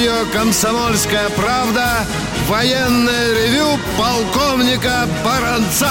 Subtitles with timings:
[0.00, 2.06] Радио «Комсомольская правда»
[2.46, 5.90] военное ревю полковника Баранца.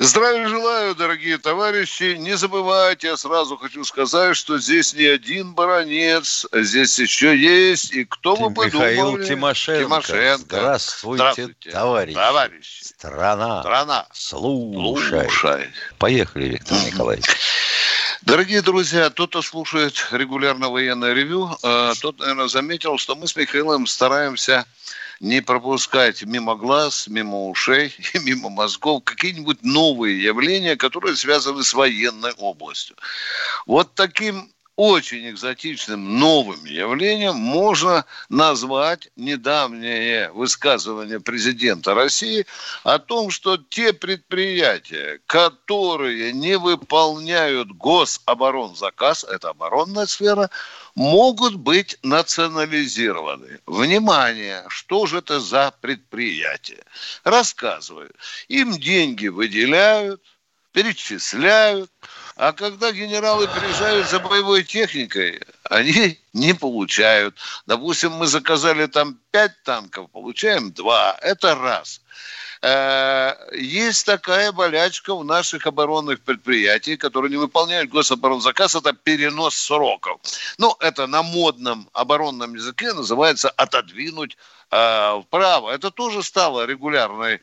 [0.00, 2.16] Здравия желаю, дорогие товарищи.
[2.18, 7.92] Не забывайте, я сразу хочу сказать, что здесь не один баронец, здесь еще есть.
[7.92, 8.86] И кто Ты, бы подумал?
[8.88, 9.84] Михаил Тимошенко.
[9.84, 10.38] Тимошенко.
[10.38, 12.14] Здравствуйте, Здравствуйте, товарищи.
[12.16, 12.82] товарищи.
[12.82, 13.60] Страна.
[13.60, 14.06] Страна.
[14.12, 15.28] Слушай.
[15.28, 15.68] Слушай.
[15.98, 17.26] Поехали, Виктор Николаевич.
[18.22, 23.34] Дорогие друзья, тот, кто слушает регулярно военное ревю, э, тот, наверное, заметил, что мы с
[23.34, 24.64] Михаилом стараемся
[25.18, 31.74] не пропускать мимо глаз, мимо ушей и мимо мозгов какие-нибудь новые явления, которые связаны с
[31.74, 32.96] военной областью.
[33.66, 42.46] Вот таким очень экзотичным новым явлением можно назвать недавнее высказывание президента России
[42.82, 50.50] о том, что те предприятия, которые не выполняют гособоронзаказ, это оборонная сфера,
[50.94, 53.60] могут быть национализированы.
[53.66, 56.82] Внимание, что же это за предприятие?
[57.24, 58.10] Рассказываю.
[58.48, 60.22] Им деньги выделяют,
[60.72, 61.90] перечисляют,
[62.36, 67.36] а когда генералы приезжают за боевой техникой, они не получают.
[67.66, 71.16] Допустим, мы заказали там пять танков, получаем два.
[71.20, 72.00] Это раз.
[72.62, 80.20] Э, Есть такая болячка у наших оборонных предприятий, которые не выполняют гособоронзаказ, это перенос сроков.
[80.58, 84.36] Ну, это на модном оборонном языке называется отодвинуть
[84.70, 85.70] э, вправо.
[85.70, 87.40] Это тоже стало регулярной э,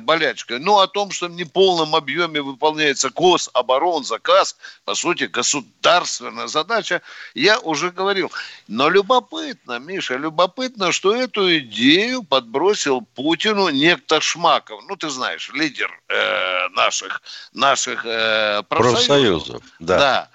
[0.00, 0.58] болячкой.
[0.58, 7.02] Но о том, что в неполном объеме выполняется гособоронзаказ, по сути, государственная задача,
[7.34, 8.30] я уже говорил.
[8.68, 14.82] Но любопытно, Миша, любопытно, что эту идею подбросил Путину некто Шмаков.
[14.88, 17.22] Ну, ты знаешь, лидер э, наших,
[17.52, 19.06] наших э, профсоюзов.
[19.06, 19.98] Профсоюзов, да.
[19.98, 20.28] Да.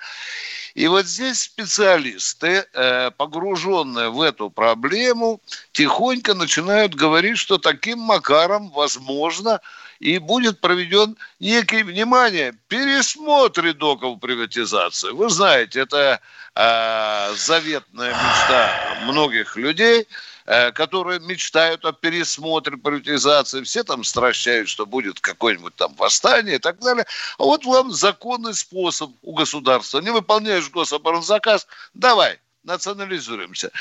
[0.73, 5.41] И вот здесь специалисты, э, погруженные в эту проблему,
[5.73, 9.59] тихонько начинают говорить, что таким макаром, возможно,
[9.99, 15.11] и будет проведен некий, внимание, пересмотр итогов приватизации.
[15.11, 16.19] Вы знаете, это
[16.55, 20.07] э, заветная мечта многих людей,
[20.45, 23.63] которые мечтают о пересмотре приватизации.
[23.63, 27.05] Все там стращают, что будет какое-нибудь там восстание и так далее.
[27.37, 29.99] А вот вам законный способ у государства.
[29.99, 33.71] Не выполняешь гособоронзаказ, давай, национализируемся.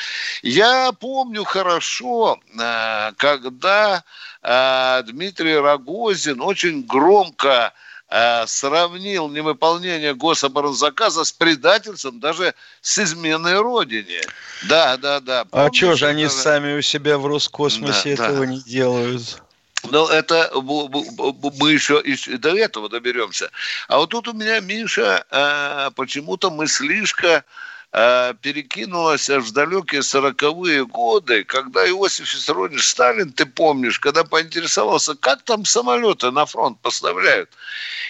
[0.42, 4.04] Я помню хорошо, э, когда
[4.42, 7.72] э, Дмитрий Рогозин очень громко
[8.10, 14.20] э, сравнил невыполнение гособоронзаказа с предательством, даже с изменой Родине.
[14.68, 15.40] Да, да, да.
[15.42, 18.46] А Помните, что же они когда- сами у себя в Роскосмосе Да, этого да.
[18.46, 19.42] не делают?
[19.90, 23.50] но это мы еще и до этого доберемся.
[23.88, 27.44] А вот тут у меня, Миша, э, почему-то мыслишка
[27.92, 35.14] э, перекинулась аж в далекие сороковые годы, когда Иосиф Виссарионович Сталин, ты помнишь, когда поинтересовался,
[35.14, 37.50] как там самолеты на фронт поставляют.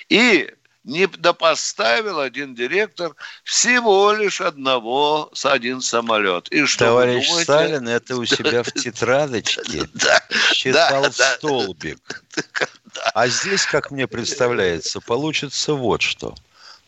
[0.09, 0.51] И
[0.85, 3.15] не допоставил один директор
[3.45, 6.49] всего лишь одного с один самолет.
[6.49, 7.45] И что Товарищ думаете?
[7.45, 9.89] Сталин это у себя в тетрадочке
[10.55, 12.25] считал столбик.
[13.15, 16.35] А здесь, как мне представляется, получится вот что.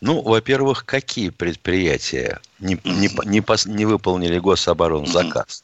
[0.03, 5.63] Ну, во-первых, какие предприятия не, не, не, пос- не выполнили гособоронзаказ?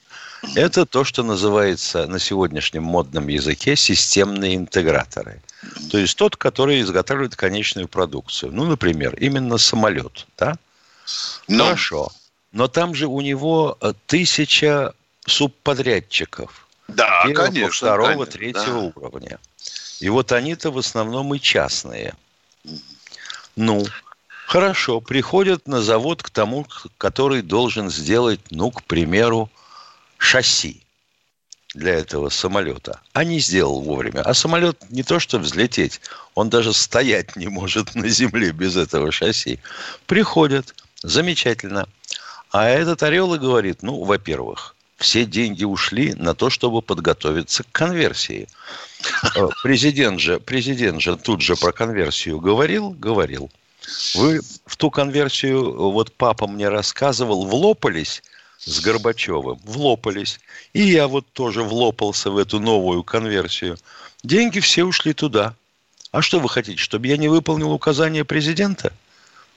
[0.56, 5.42] Это то, что называется на сегодняшнем модном языке системные интеграторы.
[5.92, 8.54] То есть тот, который изготавливает конечную продукцию.
[8.54, 10.26] Ну, например, именно самолет.
[10.38, 10.56] Да?
[11.50, 12.10] Ну, Хорошо.
[12.54, 14.94] Но там же у него э, тысяча
[15.28, 16.66] субподрядчиков.
[16.88, 17.88] да, первого, конечно.
[17.88, 18.92] второго, конечно, третьего да.
[18.96, 19.40] уровня.
[20.00, 22.14] И вот они-то в основном и частные.
[23.58, 23.86] Ну,
[24.50, 26.66] хорошо, приходят на завод к тому,
[26.98, 29.48] который должен сделать, ну, к примеру,
[30.18, 30.82] шасси
[31.76, 33.00] для этого самолета.
[33.14, 34.22] А не сделал вовремя.
[34.22, 36.02] А самолет не то что взлететь,
[36.34, 39.60] он даже стоять не может на земле без этого шасси.
[40.08, 40.74] Приходят,
[41.04, 41.88] замечательно.
[42.52, 47.72] А этот орел и говорит, ну, во-первых, все деньги ушли на то, чтобы подготовиться к
[47.72, 48.48] конверсии.
[49.36, 53.52] Э, Президент же, президент же тут же про конверсию говорил, говорил.
[54.16, 58.22] Вы в ту конверсию, вот папа мне рассказывал, влопались
[58.60, 60.40] с Горбачевым, влопались.
[60.74, 63.78] И я вот тоже влопался в эту новую конверсию.
[64.24, 65.56] Деньги все ушли туда.
[66.12, 68.92] А что вы хотите, чтобы я не выполнил указания президента?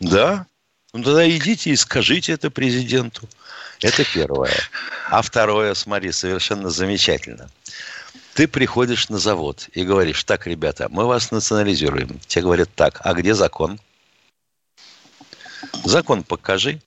[0.00, 0.46] Да.
[0.92, 3.28] Ну тогда идите и скажите это президенту.
[3.80, 4.54] Это первое.
[5.10, 7.50] А второе, смотри, совершенно замечательно.
[8.34, 12.18] Ты приходишь на завод и говоришь, так, ребята, мы вас национализируем.
[12.26, 13.78] Тебе говорят, так, а где закон?
[15.84, 16.80] Закон покажи.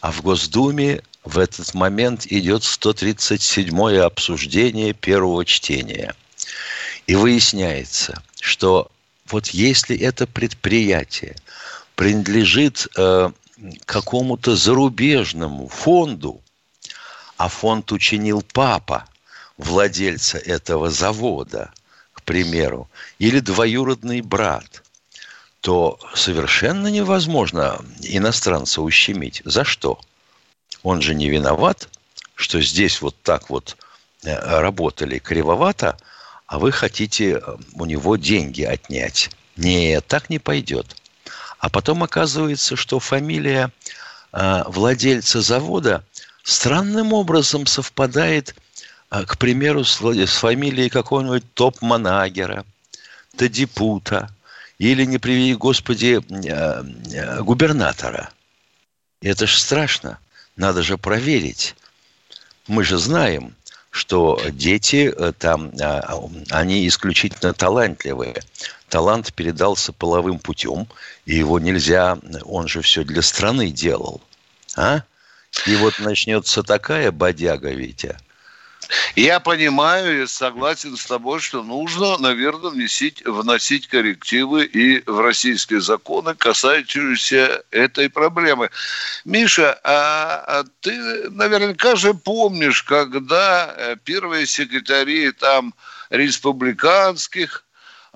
[0.00, 6.14] А в Госдуме в этот момент идет 137-е обсуждение первого чтения.
[7.06, 8.90] И выясняется, что
[9.26, 11.36] вот если это предприятие
[11.96, 13.30] принадлежит э,
[13.84, 16.40] какому-то зарубежному фонду,
[17.36, 19.06] а фонд учинил папа,
[19.56, 21.72] владельца этого завода,
[22.12, 22.88] к примеру,
[23.18, 24.82] или двоюродный брат,
[25.66, 29.42] то совершенно невозможно иностранца ущемить.
[29.44, 29.98] За что?
[30.84, 31.88] Он же не виноват,
[32.36, 33.76] что здесь вот так вот
[34.22, 35.96] э, работали кривовато,
[36.46, 39.30] а вы хотите э, у него деньги отнять.
[39.56, 40.94] Нет, так не пойдет.
[41.58, 43.72] А потом оказывается, что фамилия
[44.32, 46.04] э, владельца завода
[46.44, 48.54] странным образом совпадает,
[49.10, 52.64] к примеру, с фамилией какого-нибудь топ-манагера,
[53.36, 54.30] Тадипута
[54.78, 58.30] или, не приведи Господи, э, э, губернатора.
[59.20, 60.18] Это же страшно.
[60.56, 61.74] Надо же проверить.
[62.66, 63.54] Мы же знаем,
[63.90, 66.20] что дети э, там, а,
[66.50, 68.42] они исключительно талантливые.
[68.88, 70.86] Талант передался половым путем,
[71.24, 74.20] и его нельзя, он же все для страны делал.
[74.76, 75.02] А?
[75.66, 78.16] И вот начнется такая бодяга, Витя,
[79.14, 85.80] я понимаю и согласен с тобой, что нужно, наверное, вносить, вносить коррективы и в российские
[85.80, 88.70] законы, касающиеся этой проблемы.
[89.24, 95.74] Миша, а, а ты наверняка же помнишь, когда э, первые секретари там
[96.10, 97.66] республиканских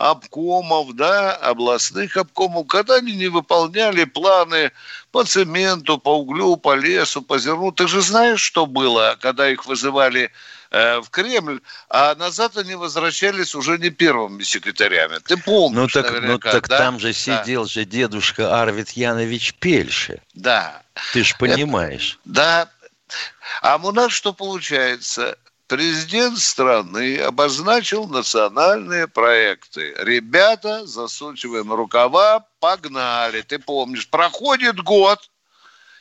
[0.00, 4.72] обкомов, да, областных обкомов, когда они не выполняли планы
[5.12, 7.70] по цементу, по углю, по лесу, по зерну.
[7.70, 10.32] Ты же знаешь, что было, когда их вызывали
[10.70, 15.18] в Кремль, а назад они возвращались уже не первыми секретарями.
[15.18, 16.78] Ты помнишь, Ну так, ну, так да?
[16.78, 17.68] там же сидел да.
[17.68, 20.22] же дедушка Арвид Янович Пельше.
[20.34, 20.82] Да.
[21.12, 22.18] Ты же понимаешь.
[22.24, 22.70] Это, да.
[23.62, 25.36] А у нас что получается?
[25.66, 29.94] Президент страны обозначил национальные проекты.
[29.98, 33.42] Ребята, засучиваем рукава, погнали.
[33.42, 35.29] Ты помнишь, проходит год,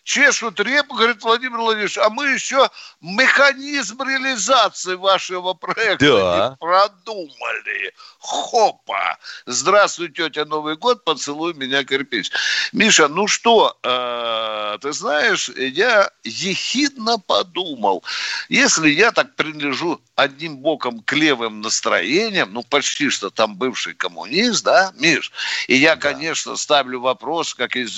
[0.03, 2.69] чешут репу, говорит Владимир Владимирович, а мы еще
[3.01, 6.49] механизм реализации вашего проекта да.
[6.49, 7.93] не продумали.
[8.19, 9.17] Хопа!
[9.45, 12.31] Здравствуй, тетя, Новый год, поцелуй меня, кирпич.
[12.73, 18.03] Миша, ну что, э, ты знаешь, я ехидно подумал,
[18.49, 24.65] если я так принадлежу одним боком к левым настроениям, ну, почти что там бывший коммунист,
[24.65, 25.31] да, Миш,
[25.67, 26.01] и я, да.
[26.01, 27.97] конечно, ставлю вопрос, как из,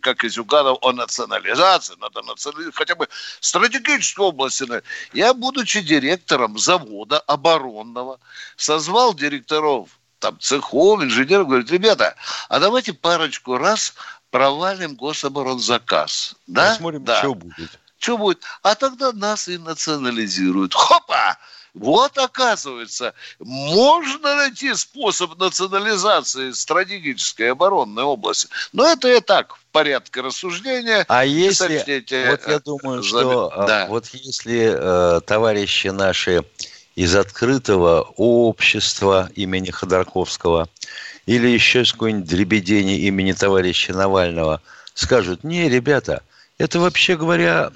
[0.00, 3.06] как из Юганов, о национализации, надо национализировать, хотя бы
[3.40, 4.58] стратегической области.
[5.12, 8.18] Я, будучи директором завода оборонного,
[8.56, 9.14] созвал
[9.58, 9.88] директоров
[10.18, 12.16] там, цехов, инженеров, говорит, ребята,
[12.48, 13.94] а давайте парочку раз
[14.30, 16.34] провалим гособоронзаказ.
[16.48, 16.70] Да?
[16.70, 17.18] Посмотрим, да.
[17.18, 17.78] что будет.
[17.98, 18.42] Что будет?
[18.62, 20.74] А тогда нас и национализируют.
[20.74, 21.38] Хопа!
[21.74, 28.48] Вот, оказывается, можно найти способ национализации стратегической оборонной области.
[28.72, 31.04] Но это и так, в порядке рассуждения.
[31.08, 31.84] А если,
[32.30, 33.86] вот я думаю, что а, да.
[33.86, 36.44] вот если э, товарищи наши
[36.98, 40.68] из открытого общества имени Ходорковского
[41.26, 44.60] или еще из какой-нибудь дребедени имени товарища Навального
[44.94, 46.22] скажут, не, ребята,
[46.58, 47.70] это вообще говоря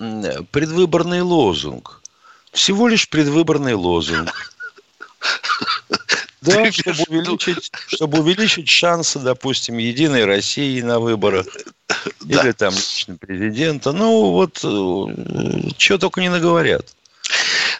[0.50, 2.00] предвыборный лозунг–
[2.52, 4.52] всего лишь предвыборный лозунг.
[6.42, 11.46] Да, чтобы увеличить, чтобы увеличить шансы, допустим, Единой России на выборах.
[12.26, 13.92] Или там лично президента.
[13.92, 16.96] Ну, вот, э, что только не наговорят.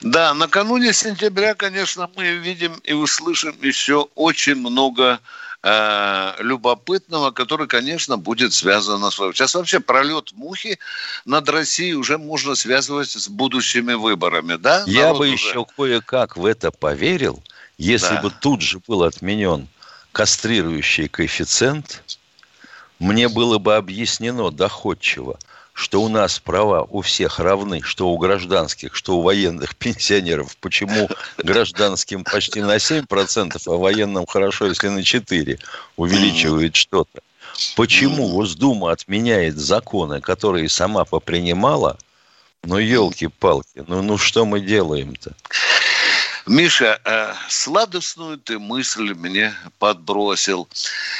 [0.03, 5.21] Да, накануне сентября, конечно, мы видим и услышим еще очень много
[5.63, 9.33] э, любопытного, который, конечно, будет связано с вами.
[9.33, 10.81] Сейчас вообще пролет мухи
[11.25, 14.83] над Россией уже можно связывать с будущими выборами, да?
[14.87, 15.35] Я Народ бы уже...
[15.35, 17.41] еще кое-как в это поверил,
[17.79, 18.23] если да.
[18.23, 19.69] бы тут же был отменен
[20.11, 22.03] кастрирующий коэффициент,
[22.99, 25.39] мне было бы объяснено доходчиво–
[25.73, 30.57] что у нас права у всех равны, что у гражданских, что у военных пенсионеров.
[30.59, 35.59] Почему гражданским почти на 7%, а военным хорошо, если на 4%
[35.97, 37.21] увеличивает что-то?
[37.77, 41.99] Почему Госдума отменяет законы, которые сама попринимала?
[42.65, 45.35] Ну, елки-палки, ну, ну что мы делаем-то?
[46.47, 50.69] Миша, э, сладостную ты мысль мне подбросил.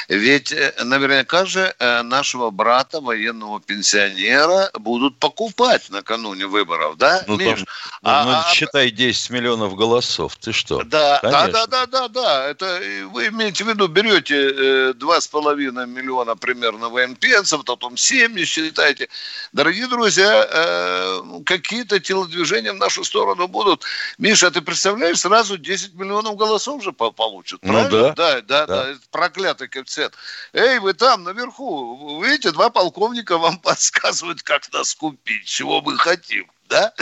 [0.07, 7.37] Ведь э, наверняка же э, нашего брата, военного пенсионера, будут покупать накануне выборов, да, ну,
[7.37, 7.59] Миш?
[7.59, 7.65] Там,
[8.01, 10.35] ну, а, ну, а, считай 10 миллионов голосов.
[10.37, 10.83] Ты что?
[10.83, 12.45] Да, да, да, да, да, да.
[12.47, 19.09] Это вы имеете в виду, берете два с половиной миллиона примерно военпенсов, потом 7 считайте.
[19.51, 23.83] Дорогие друзья, э, какие-то телодвижения в нашу сторону будут.
[24.17, 27.59] Миша, ты представляешь, сразу 10 миллионов голосов же получат.
[27.63, 28.13] Ну да.
[28.13, 28.65] Да, да, да.
[28.65, 28.95] да.
[29.11, 30.13] Проклятый коэффициент.
[30.53, 36.47] Эй, вы там, наверху, видите, два полковника вам подсказывают, как нас купить, чего мы хотим
[36.73, 36.93] да?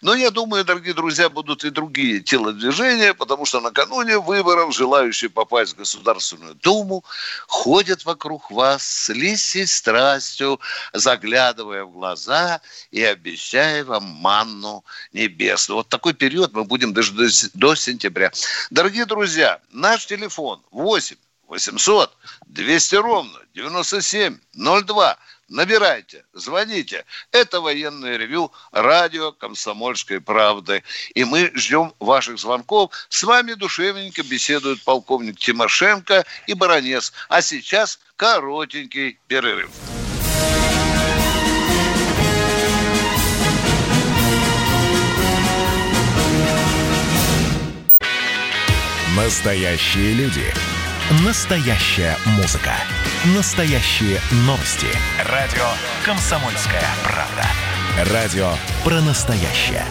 [0.00, 5.72] Но я думаю, дорогие друзья, будут и другие телодвижения, потому что накануне выборов желающие попасть
[5.72, 7.04] в Государственную Думу
[7.48, 10.60] ходят вокруг вас с лисей страстью,
[10.92, 12.60] заглядывая в глаза
[12.92, 15.78] и обещая вам манну небесную.
[15.78, 18.30] Вот такой период мы будем даже до, до сентября.
[18.70, 21.16] Дорогие друзья, наш телефон 8
[21.48, 25.18] 800 200 ровно 9702.
[25.48, 27.06] Набирайте, звоните.
[27.32, 30.82] Это военное ревю радио «Комсомольской правды».
[31.14, 32.92] И мы ждем ваших звонков.
[33.08, 37.14] С вами душевненько беседуют полковник Тимошенко и баронец.
[37.30, 39.70] А сейчас коротенький перерыв.
[49.16, 50.67] Настоящие люди.
[51.10, 52.72] Настоящая музыка.
[53.34, 54.88] Настоящие новости.
[55.24, 55.64] Радио
[56.04, 58.12] «Комсомольская правда».
[58.12, 58.50] Радио
[58.84, 59.86] про настоящее.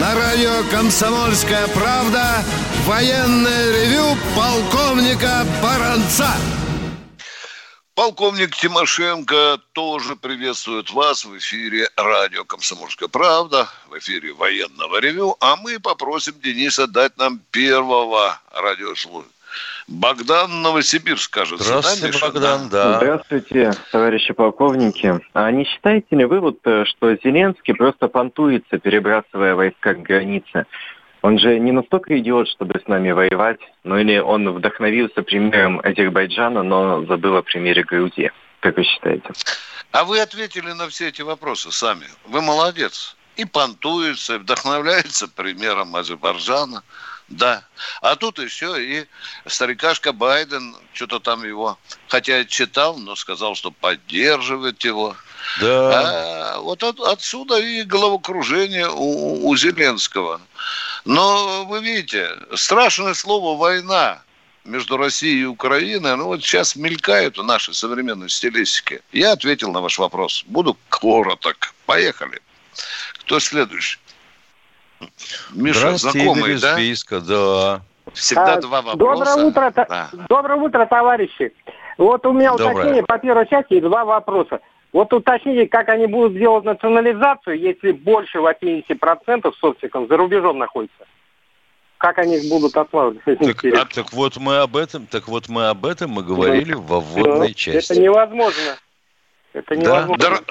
[0.00, 2.42] На радио «Комсомольская правда»
[2.86, 6.30] военное ревю полковника Баранца.
[7.96, 15.56] Полковник Тимошенко тоже приветствует вас в эфире радио «Комсомольская правда», в эфире военного ревю, а
[15.56, 19.32] мы попросим Дениса дать нам первого радиослушателя.
[19.88, 21.64] Богдан Новосибирск, кажется.
[21.64, 22.96] Здравствуйте, да, Богдан, да.
[22.98, 25.18] Здравствуйте, товарищи полковники.
[25.32, 30.66] А не считаете ли вы, вот, э, что Зеленский просто понтуется, перебрасывая войска к границе?
[31.26, 36.62] Он же не настолько идиот, чтобы с нами воевать, ну или он вдохновился примером Азербайджана,
[36.62, 38.30] но забыл о примере Грузии.
[38.60, 39.30] Как вы считаете?
[39.90, 42.06] А вы ответили на все эти вопросы сами.
[42.26, 43.16] Вы молодец.
[43.34, 46.84] И понтуется, и вдохновляется примером Азербайджана.
[47.26, 47.64] Да.
[48.02, 49.06] А тут еще и
[49.46, 55.16] старикашка Байден, что-то там его, хотя читал, но сказал, что поддерживает его.
[55.60, 56.54] Да.
[56.54, 60.40] А, вот от, отсюда и головокружение у, у Зеленского.
[61.04, 64.22] Но вы видите, страшное слово «война»
[64.64, 69.00] между Россией и Украиной, ну вот сейчас мелькает в нашей современной стилистике.
[69.12, 70.44] Я ответил на ваш вопрос.
[70.46, 71.74] Буду короток.
[71.86, 72.40] Поехали.
[73.20, 73.98] Кто следующий?
[75.52, 76.74] Миша, знакомый, Игорь да?
[76.74, 77.82] Списка, да.
[78.12, 79.24] Всегда а, два вопроса.
[79.24, 80.08] Доброе утро, да.
[80.28, 81.52] доброе утро, товарищи.
[81.98, 82.72] Вот у меня Доброе.
[82.72, 84.60] уточнение по первой части и два вопроса.
[84.96, 91.04] Вот уточните, как они будут делать национализацию, если больше 80% собственников за рубежом находится.
[91.98, 93.22] Как они их будут отлавливать?
[93.26, 96.78] Так, а, так вот мы об этом, так вот мы об этом мы говорили да.
[96.78, 97.52] во вводной да.
[97.52, 97.92] части.
[97.92, 98.78] Это невозможно.
[99.52, 100.16] Это невозможно.
[100.16, 100.30] Да?
[100.30, 100.44] Дор-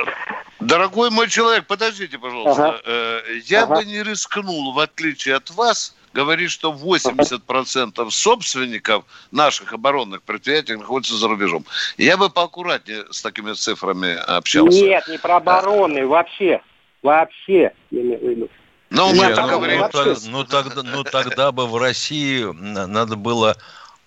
[0.59, 2.67] дорогой мой человек, подождите, пожалуйста.
[2.67, 2.81] Ага.
[2.85, 3.77] Э, я ага.
[3.77, 11.15] бы не рискнул, в отличие от вас, говорит, что 80% собственников наших оборонных предприятий находятся
[11.17, 11.65] за рубежом.
[11.97, 14.81] Я бы поаккуратнее с такими цифрами общался.
[14.81, 16.07] Нет, не про обороны, а...
[16.07, 16.61] вообще.
[17.03, 18.49] Вообще, я имею в виду.
[18.89, 19.81] Ну, мы так ну, говорим.
[19.81, 23.57] Ну, ну, тогда, ну, тогда бы в России надо было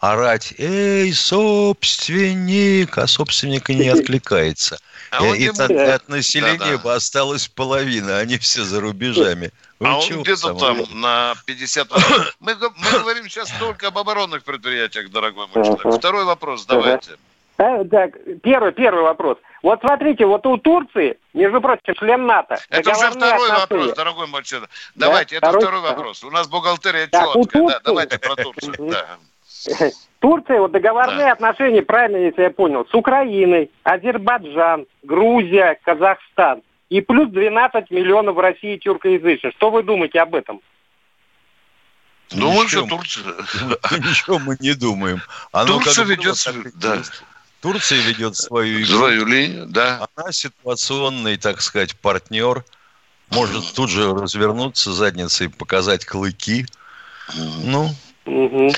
[0.00, 4.79] орать «Эй, собственник!», а собственник не откликается.
[5.11, 6.79] А и, и от, от населения да, да.
[6.79, 9.53] бы осталась половина, они все за рубежами.
[9.80, 11.88] Вы а он где-то там на 50...
[12.40, 15.99] Мы, мы говорим сейчас только об оборонных предприятиях, дорогой мой человек.
[15.99, 17.12] Второй вопрос давайте.
[17.58, 19.38] А, так, первый, первый вопрос.
[19.62, 22.56] Вот смотрите, вот у Турции, между прочим, член НАТО.
[22.70, 23.61] Это уже второй отношения.
[23.61, 24.70] вопрос, дорогой мой человек.
[24.94, 25.49] Давайте, да?
[25.49, 26.25] это второй, второй вопрос.
[26.25, 27.66] У нас бухгалтерия так, четкая.
[27.66, 28.75] Да, давайте про Турцию.
[28.78, 29.18] Да.
[30.20, 31.32] Турция, вот договорные да.
[31.32, 36.62] отношения, правильно, если я понял, с Украиной, Азербайджан, Грузия, Казахстан.
[36.90, 39.54] И плюс 12 миллионов в России тюркоязычных.
[39.57, 40.61] Что вы думаете об этом?
[42.30, 43.25] Думаю, что Турция...
[43.99, 45.23] Ничего мы не думаем.
[45.52, 46.37] Оно Турция ведет...
[46.75, 47.02] Да.
[47.61, 48.99] Турция ведет свою игру.
[48.99, 50.09] Свою линию, да.
[50.14, 52.64] Она ситуационный, так сказать, партнер.
[53.30, 56.66] Может тут же развернуться задницей, показать клыки.
[57.37, 57.90] Ну,
[58.25, 58.73] угу.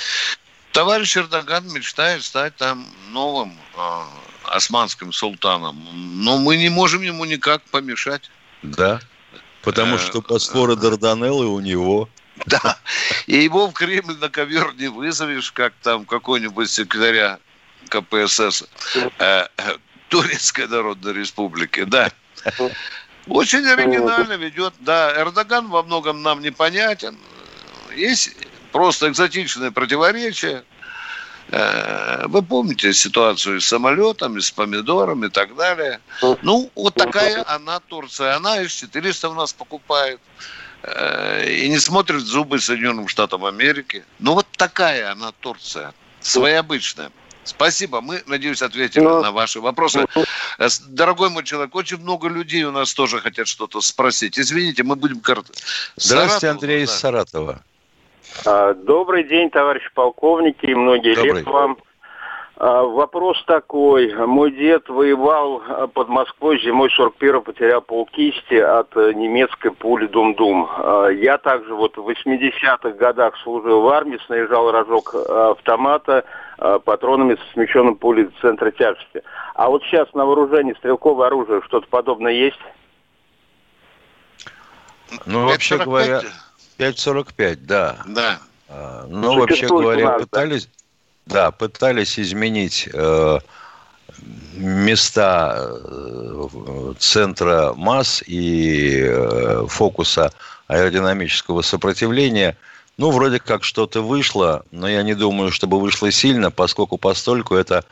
[0.72, 4.02] Товарищ Эрдоган мечтает стать там новым э,
[4.44, 5.86] османским султаном.
[5.92, 8.30] Но мы не можем ему никак помешать.
[8.62, 9.00] Да,
[9.62, 12.08] потому э, что Босфора Дарданеллы у него.
[12.46, 12.78] Да,
[13.26, 17.38] и его в Кремль на ковер не вызовешь, как там какой-нибудь секретаря
[17.88, 18.64] КПСС
[19.18, 19.46] э,
[20.08, 22.10] Турецкой Народной Республики, да.
[23.26, 27.18] Очень оригинально ведет, да, Эрдоган во многом нам непонятен.
[27.94, 28.34] Есть
[28.72, 30.64] просто экзотичное противоречие.
[31.52, 36.00] Э, вы помните ситуацию с самолетами, с помидорами и так далее.
[36.42, 38.36] Ну, вот такая она Турция.
[38.36, 40.20] Она из 400 у нас покупает.
[40.82, 44.04] Э, и не смотрит зубы Соединенным Штатам Америки.
[44.18, 45.92] Ну, вот такая она Турция.
[46.20, 47.10] Своеобычная.
[47.42, 48.00] Спасибо.
[48.00, 49.16] Мы, надеюсь, ответили Но...
[49.16, 50.06] Ну, на ваши вопросы.
[50.58, 54.38] Э, дорогой мой человек, очень много людей у нас тоже хотят что-то спросить.
[54.38, 55.20] Извините, мы будем...
[55.96, 57.64] Здравствуйте, Андрей из Саратова.
[58.46, 61.34] А, добрый день, товарищи полковники, и многие Добрый.
[61.34, 61.78] лет вам.
[62.56, 64.14] А, вопрос такой.
[64.14, 70.68] Мой дед воевал а, под Москвой зимой 41 потерял полкисти от э, немецкой пули Дум-Дум.
[71.16, 76.24] Я также вот в 80-х годах служил в армии, снаряжал рожок автомата
[76.84, 79.22] патронами со смещенным пулей центра тяжести.
[79.54, 82.60] А вот сейчас на вооружении стрелковое оружие что-то подобное есть?
[85.26, 86.20] Ну, вообще говоря...
[86.80, 88.02] 5,45, да.
[88.06, 88.40] Да.
[88.68, 90.68] А, ну, вообще говоря, нас, пытались,
[91.26, 91.34] да?
[91.34, 93.38] да, пытались изменить э,
[94.54, 100.32] места э, центра масс и э, фокуса
[100.68, 102.56] аэродинамического сопротивления.
[102.96, 107.84] Ну, вроде как что-то вышло, но я не думаю, чтобы вышло сильно, поскольку постольку это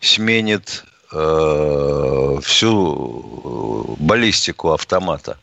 [0.00, 5.38] сменит э, всю баллистику автомата.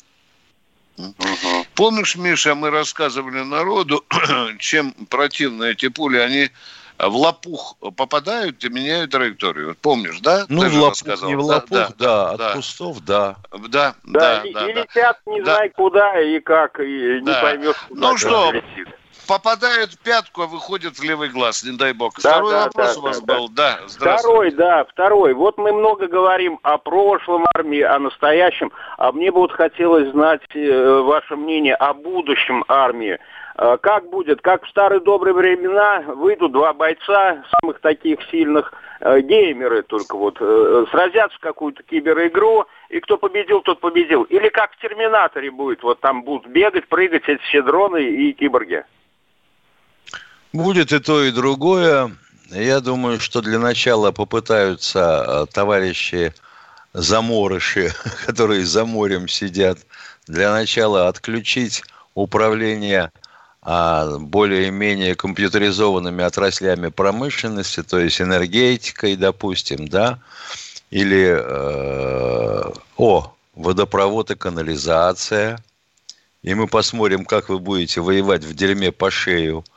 [0.98, 1.65] Угу.
[1.76, 4.04] Помнишь, Миша, мы рассказывали народу,
[4.60, 6.50] чем противны эти пули, они
[6.98, 9.76] в лопух попадают и меняют траекторию.
[9.82, 10.46] Помнишь, да?
[10.48, 12.54] Ну, Ты в лопух, не в лопух, да, да, да от да.
[12.54, 13.36] кустов, да.
[13.52, 14.42] Да, да, да.
[14.44, 15.56] И, да, и летят не да.
[15.56, 17.34] знай куда и как, и да.
[17.34, 18.88] не поймешь, куда Ну что, летит
[19.28, 22.14] попадают в пятку, а выходят в левый глаз, не дай бог.
[22.22, 23.80] Да, второй да, вопрос да, у вас да, был, да.
[24.00, 25.34] да Второй, да, второй.
[25.34, 30.42] Вот мы много говорим о прошлом армии, о настоящем, а мне бы вот хотелось знать
[30.54, 33.20] э, ваше мнение о будущем армии.
[33.58, 39.22] Э, как будет, как в старые добрые времена выйдут два бойца, самых таких сильных, э,
[39.22, 44.24] геймеры только вот, э, сразятся в какую-то киберигру, и кто победил, тот победил.
[44.24, 48.84] Или как в Терминаторе будет, вот там будут бегать, прыгать эти все дроны и киборги.
[50.56, 52.16] Будет и то, и другое.
[52.50, 56.34] Я думаю, что для начала попытаются э, товарищи
[56.94, 57.94] заморыши,
[58.26, 59.80] которые за морем сидят,
[60.28, 63.12] для начала отключить управление
[63.62, 70.20] а, более-менее компьютеризованными отраслями промышленности, то есть энергетикой, допустим, да,
[70.90, 75.60] или э, о, водопровод и канализация,
[76.44, 79.66] и мы посмотрим, как вы будете воевать в дерьме по шею–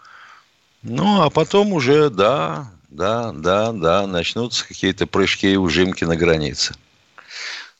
[0.82, 6.74] ну, а потом уже, да, да, да, да, начнутся какие-то прыжки и ужимки на границе.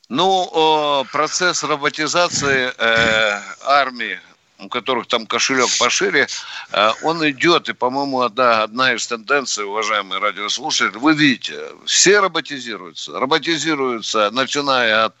[0.09, 4.19] Ну, процесс роботизации э, армии,
[4.57, 6.27] у которых там кошелек пошире,
[6.71, 13.19] э, он идет, и, по-моему, одна, одна из тенденций, уважаемые радиослушатели, вы видите, все роботизируются.
[13.19, 15.15] Роботизируются, начиная от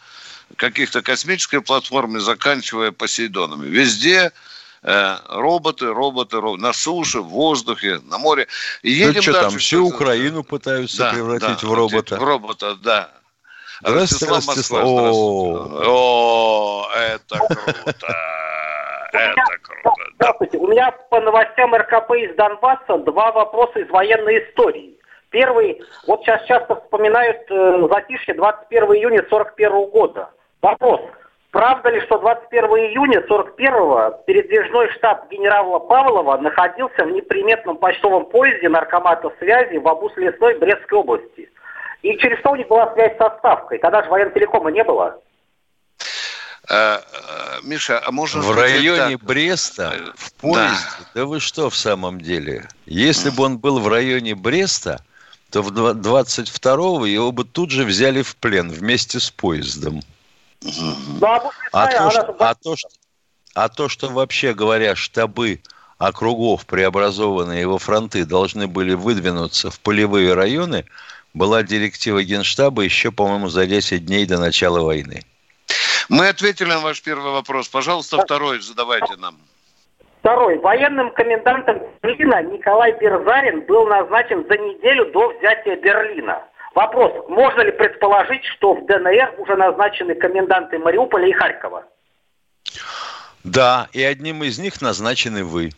[0.55, 3.67] каких-то космических платформ, заканчивая Посейдонами.
[3.67, 4.31] Везде
[4.81, 8.47] роботы, роботы, роботы на суше, в воздухе, на море.
[8.81, 12.17] И едем ну, что дальше, там, всю Украину пытаются да, превратить да, в робота.
[12.17, 13.09] В робота, да.
[13.81, 14.83] Здравствуйте, Ростислав.
[14.85, 18.07] О, это круто.
[19.13, 20.03] Это круто.
[20.15, 20.57] Здравствуйте.
[20.57, 24.99] У меня по новостям РКП из Донбасса два вопроса из военной истории.
[25.29, 30.29] Первый, вот сейчас часто вспоминают э, затишье 21 июня 41 года.
[30.61, 31.01] Вопрос,
[31.51, 38.69] Правда ли, что 21 июня 41-го передвижной штаб генерала Павлова находился в неприметном почтовом поезде
[38.69, 41.49] наркомата связи в Абус-Лесной Брестской области?
[42.03, 43.79] И через что у них была связь со Ставкой?
[43.79, 45.19] Тогда же военно-телекома не было.
[46.69, 47.01] А,
[47.63, 48.41] Миша, а можно...
[48.41, 49.27] В районе так?
[49.27, 50.87] Бреста, э, в поезде?
[50.99, 51.21] Да.
[51.21, 52.67] да вы что в самом деле?
[52.85, 55.03] Если бы он был в районе Бреста,
[55.49, 60.01] то в 22-го его бы тут же взяли в плен вместе с поездом.
[60.61, 62.89] Ну, а, а, то, что, а, то, что,
[63.55, 65.61] а то, что вообще говоря, штабы
[65.97, 70.85] округов, преобразованные во фронты, должны были выдвинуться в полевые районы,
[71.33, 75.23] была директива Генштаба еще, по-моему, за 10 дней до начала войны.
[76.09, 77.67] Мы ответили на ваш первый вопрос.
[77.67, 79.37] Пожалуйста, второй задавайте нам.
[80.21, 80.57] Второй.
[80.57, 86.43] Военным комендантом Берлина Николай Берзарин был назначен за неделю до взятия Берлина.
[86.75, 91.85] Вопрос, можно ли предположить, что в ДНР уже назначены коменданты Мариуполя и Харькова?
[93.43, 95.71] Да, и одним из них назначены вы.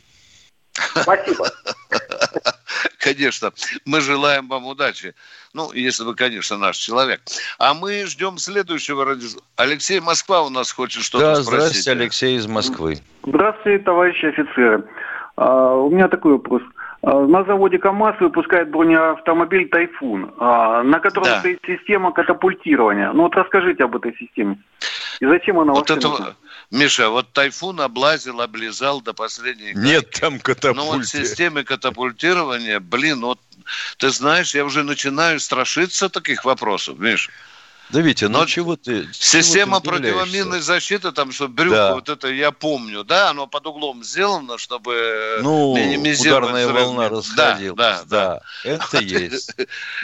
[0.73, 1.47] Спасибо.
[2.99, 3.51] Конечно,
[3.85, 5.15] мы желаем вам удачи.
[5.53, 7.21] Ну, если вы, конечно, наш человек.
[7.57, 9.25] А мы ждем следующего ради...
[9.55, 11.47] Алексей Москва у нас хочет что-то да, спросить.
[11.47, 12.97] здравствуйте, Алексей из Москвы.
[13.25, 14.83] Здравствуйте, товарищи офицеры.
[15.35, 16.61] А, у меня такой вопрос.
[16.61, 21.39] А, на заводе КАМАЗ выпускает бронеавтомобиль «Тайфун», а, на котором да.
[21.39, 23.11] стоит система катапультирования.
[23.11, 24.59] Ну вот расскажите об этой системе.
[25.19, 26.35] И зачем она вот это, нужна?
[26.71, 30.77] Миша, вот тайфун облазил, облизал до последней Нет там катапульти.
[30.77, 33.39] Ну вот системы катапультирования, блин, вот
[33.97, 37.31] ты знаешь, я уже начинаю страшиться таких вопросов, Миша.
[37.91, 39.07] Да, Витя, ну Но чего ты...
[39.13, 41.93] Система чего ты противоминной защиты, там, что брюхо, да.
[41.95, 46.51] вот это я помню, да, оно под углом сделано, чтобы ну, минимизировать...
[46.51, 47.77] ударная волна расходилась.
[47.77, 48.69] Да, да, да.
[48.69, 49.55] Это есть.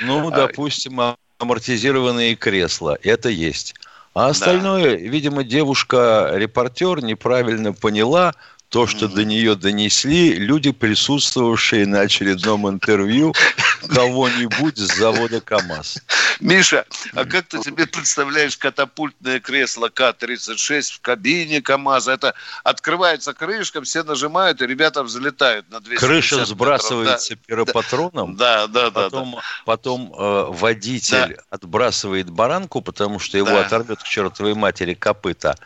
[0.04, 1.00] Ну, допустим,
[1.40, 3.76] амортизированные кресла, это есть.
[4.14, 5.04] А остальное, да.
[5.04, 8.34] видимо, девушка-репортер неправильно поняла,
[8.70, 9.14] то, что mm-hmm.
[9.14, 13.34] до нее донесли люди, присутствовавшие на очередном интервью
[13.90, 16.00] кого-нибудь с завода КАМАЗ.
[16.40, 22.12] Миша, а как ты себе представляешь катапультное кресло К-36 в кабине КАМАЗа?
[22.12, 28.68] Это открывается крышка, все нажимают, и ребята взлетают на 200 Крыша сбрасывается да, пиропатроном, да,
[28.68, 29.42] да, да, потом, да.
[29.66, 31.44] потом э, водитель да.
[31.50, 33.66] отбрасывает баранку, потому что его да.
[33.66, 35.58] оторвет к чертовой матери копыта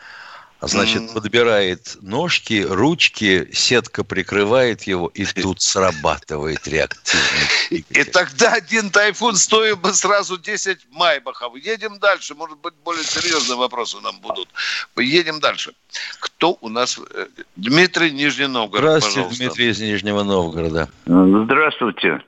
[0.62, 1.14] Значит, mm.
[1.16, 7.84] подбирает ножки, ручки, сетка прикрывает его, и тут срабатывает реактивный.
[7.90, 11.56] И тогда один тайфун стоил бы сразу 10 майбахов.
[11.56, 12.36] Едем дальше.
[12.36, 14.50] Может быть, более серьезные вопросы нам будут.
[14.98, 15.74] Едем дальше.
[16.20, 17.00] Кто у нас?
[17.12, 19.44] Э, Дмитрий Нижний Новгород, Здравствуйте, пожалуйста.
[19.44, 20.90] Дмитрий из Нижнего Новгорода.
[21.06, 22.22] Здравствуйте.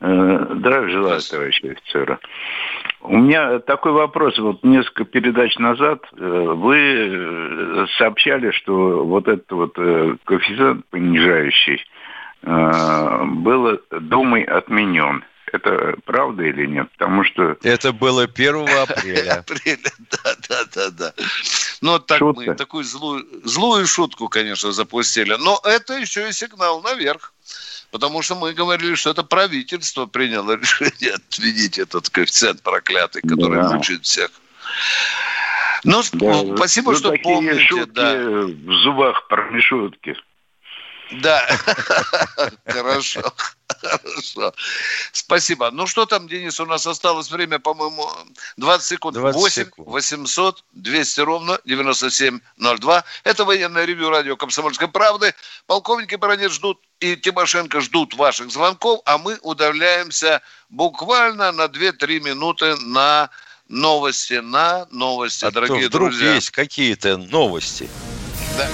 [0.00, 2.18] Э, здравия желаю, товарищи офицеры.
[3.06, 4.38] У меня такой вопрос.
[4.38, 9.74] Вот несколько передач назад э, вы э, сообщали, что вот этот вот
[10.24, 11.84] коэффициент понижающий
[12.42, 15.24] был Думой отменен.
[15.52, 16.90] Это правда или нет?
[16.92, 17.56] Потому что...
[17.62, 19.32] Это было 1 апреля.
[19.38, 21.12] Апреля, да, да, да, да.
[21.80, 25.36] Ну, так мы такую злую, злую шутку, конечно, запустили.
[25.38, 27.32] Но это еще и сигнал наверх.
[27.90, 33.72] Потому что мы говорили, что это правительство приняло решение отменить этот коэффициент проклятый, который да.
[33.72, 34.30] мучает всех.
[35.84, 36.56] Ну, да.
[36.56, 37.60] спасибо, ну, что помните.
[37.60, 38.14] Шутки да.
[38.16, 40.16] в зубах промешутки.
[41.12, 41.40] Да,
[42.66, 43.22] хорошо,
[43.68, 44.52] хорошо.
[45.12, 45.70] Спасибо.
[45.70, 48.10] Ну что там, Денис, у нас осталось время, по-моему,
[48.56, 49.16] 20 секунд.
[49.16, 49.88] 20 8 секунд.
[49.88, 53.04] 800 200 ровно 9702.
[53.22, 55.32] Это военное ревю радио «Комсомольской правды».
[55.66, 62.76] Полковники Баранец ждут и Тимошенко ждут ваших звонков, а мы удаляемся буквально на 2-3 минуты
[62.76, 63.30] на
[63.68, 66.34] новости, на новости, а дорогие вдруг друзья.
[66.34, 67.88] есть какие-то новости.
[68.56, 68.68] Да.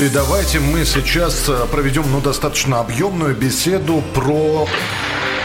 [0.00, 4.66] И давайте мы сейчас э, проведем ну, достаточно объемную беседу про...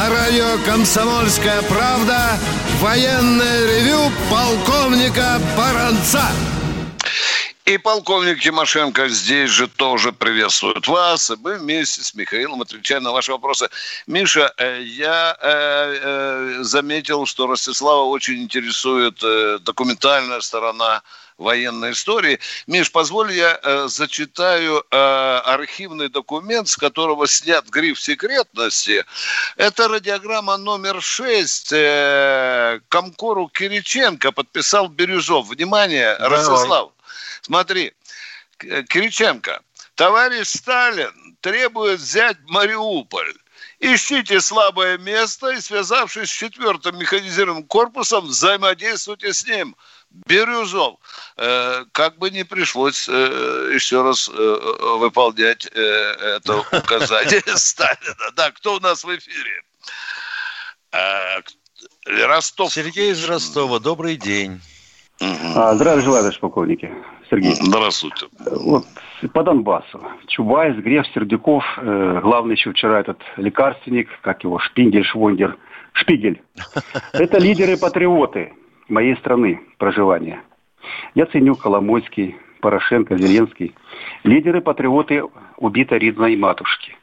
[0.00, 2.38] На радио «Комсомольская правда»
[2.78, 6.22] военное ревю полковника Баранца.
[7.66, 11.30] И полковник Тимошенко здесь же тоже приветствует вас.
[11.30, 13.68] И мы вместе с Михаилом отвечаем на ваши вопросы.
[14.06, 19.22] Миша, э, я э, э, заметил, что Ростислава очень интересует
[19.64, 21.02] документальная сторона
[21.40, 22.38] военной истории.
[22.66, 24.96] Миш, позволь я э, зачитаю э,
[25.44, 29.04] архивный документ, с которого снят гриф секретности.
[29.56, 31.72] Это радиограмма номер 6.
[31.72, 35.48] Э, Комкору Кириченко подписал Бирюзов.
[35.48, 36.38] Внимание, Давай.
[36.38, 36.92] Ростислав.
[37.42, 37.92] Смотри,
[38.58, 39.62] Кириченко.
[39.94, 43.34] Товарищ Сталин требует взять Мариуполь
[43.82, 49.74] Ищите слабое место и, связавшись с четвертым механизированным корпусом, взаимодействуйте с ним.
[50.10, 50.96] Бирюзов.
[51.36, 58.30] Э, как бы не пришлось э, еще раз э, выполнять это указание Сталина.
[58.36, 59.62] Да, кто у нас в эфире?
[62.06, 62.72] Ростов.
[62.72, 63.78] Сергей из Ростова.
[63.78, 64.60] Добрый день.
[65.20, 66.92] А, здравия желаю, товарищ полковники.
[67.30, 67.54] Сергей.
[67.54, 68.26] Здравствуйте.
[68.38, 68.86] Вот
[69.32, 70.02] по Донбассу.
[70.28, 75.58] Чубайс, Греф, Сердюков, главный еще вчера этот лекарственник, как его, Шпингель, Швондер,
[75.92, 76.42] Шпигель.
[77.12, 78.54] Это лидеры-патриоты
[78.90, 80.42] моей страны проживания.
[81.14, 83.74] Я ценю Коломойский, Порошенко, Зеленский.
[84.24, 85.24] Лидеры-патриоты
[85.56, 86.96] убитой ридной матушки.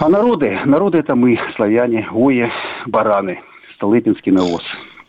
[0.00, 2.50] А народы, народы это мы, славяне, уи,
[2.86, 3.40] бараны,
[3.74, 4.62] Столыпинский навоз.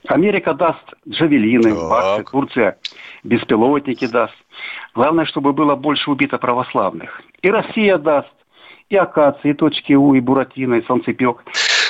[0.08, 2.78] Америка даст джавелины, баксы, Турция
[3.24, 4.36] беспилотники даст.
[4.96, 7.22] Главное, чтобы было больше убито православных.
[7.42, 8.34] И Россия даст,
[8.90, 11.44] и акации, и точки У, и Буратино, и Солнцепек.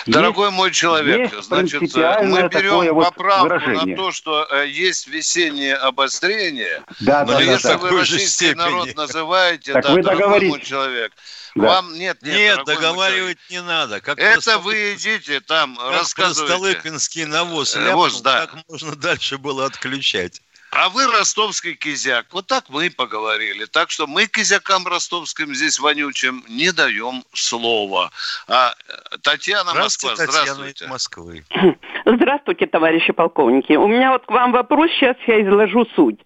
[0.06, 3.96] Дорогой есть, мой человек, значит, мы берем вот поправку выражение.
[3.96, 8.96] на то, что э, есть весеннее обострение, да, но да, если да, вы российский народ
[8.96, 11.14] называете, так да, вы дорогой мой человек,
[11.56, 11.68] да.
[11.68, 14.02] Вам нет, нет, нет договаривать не надо.
[14.02, 16.54] Как Это просто, вы идите там, как рассказывайте.
[16.54, 18.46] Столыпинский навоз, ляпнул, навоз да.
[18.46, 20.42] как можно дальше было отключать.
[20.72, 22.28] А вы ростовский кизяк.
[22.32, 23.66] Вот так мы и поговорили.
[23.66, 28.12] Так что мы кизякам ростовским здесь вонючим не даем слова.
[28.48, 30.74] А э, Татьяна Москва, здравствуйте.
[30.74, 31.46] Татьяна Москвы.
[32.12, 33.74] Здравствуйте, товарищи полковники.
[33.74, 36.20] У меня вот к вам вопрос, сейчас я изложу суть.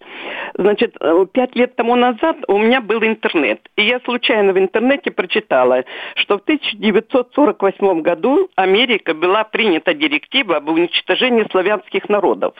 [0.54, 3.60] Значит, э, пять лет тому назад у меня был интернет.
[3.76, 10.70] И я случайно в интернете прочитала, что в 1948 году Америка была принята директива об
[10.70, 12.54] уничтожении славянских народов.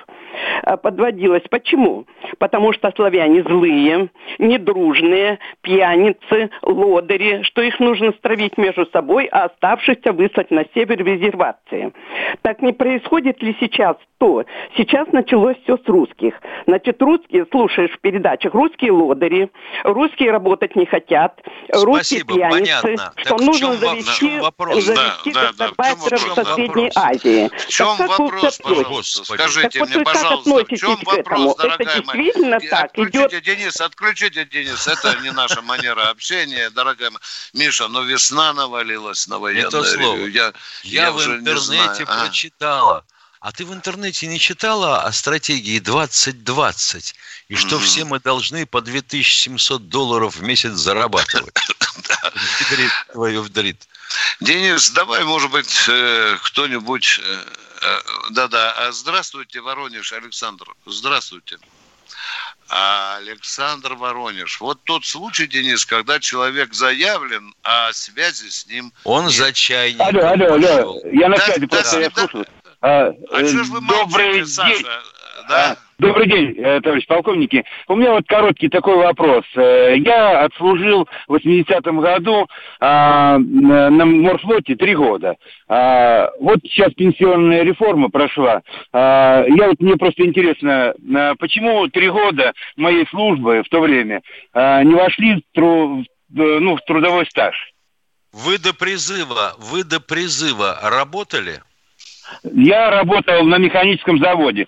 [0.62, 1.44] А подводилось.
[1.48, 2.04] Почему?
[2.38, 10.12] Потому что славяне злые, недружные, пьяницы, лодыри, что их нужно стравить между собой, а оставшихся
[10.12, 11.92] выслать на север в резервации.
[12.42, 14.44] Так не происходит ли сейчас то?
[14.76, 16.34] Сейчас началось все с русских.
[16.66, 19.50] Значит, русские, слушаешь в передачах, русские лодыри,
[19.84, 21.40] русские работать не хотят,
[21.72, 23.12] русские Спасибо, пьяницы, понятно.
[23.16, 24.84] что так нужно завести, вопрос?
[24.84, 25.96] завести да, да, да.
[25.96, 27.50] со Средней Азии.
[27.56, 29.24] В чем так вопрос, пожалуйста?
[29.24, 32.70] Скажите так, мне, вот пожалуйста, в чем вопрос, дорогая Это действительно моя?
[32.70, 32.84] так.
[32.84, 33.44] Отключите, Идет...
[33.44, 34.86] Денис, отключите, Денис.
[34.86, 37.20] Это не наша манера общения, дорогая моя.
[37.52, 39.64] Миша, но весна навалилась на военное.
[39.64, 40.16] Не то слово.
[40.26, 43.03] Я, я, я в интернете прочитала.
[43.44, 47.14] А ты в интернете не читала о стратегии 2020
[47.48, 47.80] и что mm-hmm.
[47.80, 51.54] все мы должны по 2700 долларов в месяц зарабатывать?
[52.60, 53.86] Вдрит твою вдрит.
[54.40, 57.20] Денис, давай, может быть, э, кто-нибудь...
[57.22, 57.44] Э,
[57.82, 58.90] э, да-да.
[58.92, 60.64] Здравствуйте, Воронеж, Александр.
[60.86, 61.58] Здравствуйте.
[62.68, 64.58] Александр Воронеж.
[64.58, 69.34] Вот тот случай, Денис, когда человек заявлен, а связи с ним Он нет.
[69.34, 70.00] за чайник.
[70.00, 71.00] Алло, алло, алло.
[71.12, 72.46] Я на связи, да, просто да, я слушаю.
[72.84, 74.74] А, а что ж вы молчите, Добрый Саша?
[74.74, 74.86] День.
[75.48, 75.70] Да?
[75.72, 77.64] А, добрый день, э, товарищ полковники.
[77.88, 79.44] У меня вот короткий такой вопрос.
[79.56, 82.46] Э, я отслужил в 80-м году
[82.80, 85.36] а, на морфлоте три года.
[85.66, 88.60] А, вот сейчас пенсионная реформа прошла.
[88.92, 90.92] А, я вот мне просто интересно,
[91.38, 94.20] почему три года моей службы в то время
[94.52, 97.54] а, не вошли в, тру, ну, в трудовой стаж?
[98.32, 101.62] Вы до призыва, вы до призыва работали?
[102.42, 104.66] Я работал на механическом заводе,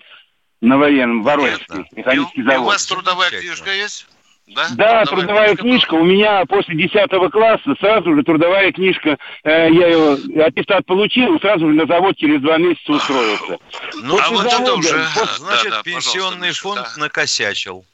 [0.61, 2.57] на военном, Воронежский, механический и, завод.
[2.57, 4.07] И у вас трудовая книжка есть?
[4.47, 5.93] Да, да трудовая, трудовая книжка, книжка.
[5.95, 9.17] У меня после 10 класса сразу же трудовая книжка.
[9.43, 13.57] Э, я ее аттестат получил, сразу же на завод через два месяца устроился.
[14.03, 15.05] Ну, а вот завода, это уже...
[15.13, 15.45] После...
[15.45, 17.01] Значит, да, да, пенсионный фонд да.
[17.01, 17.85] накосячил.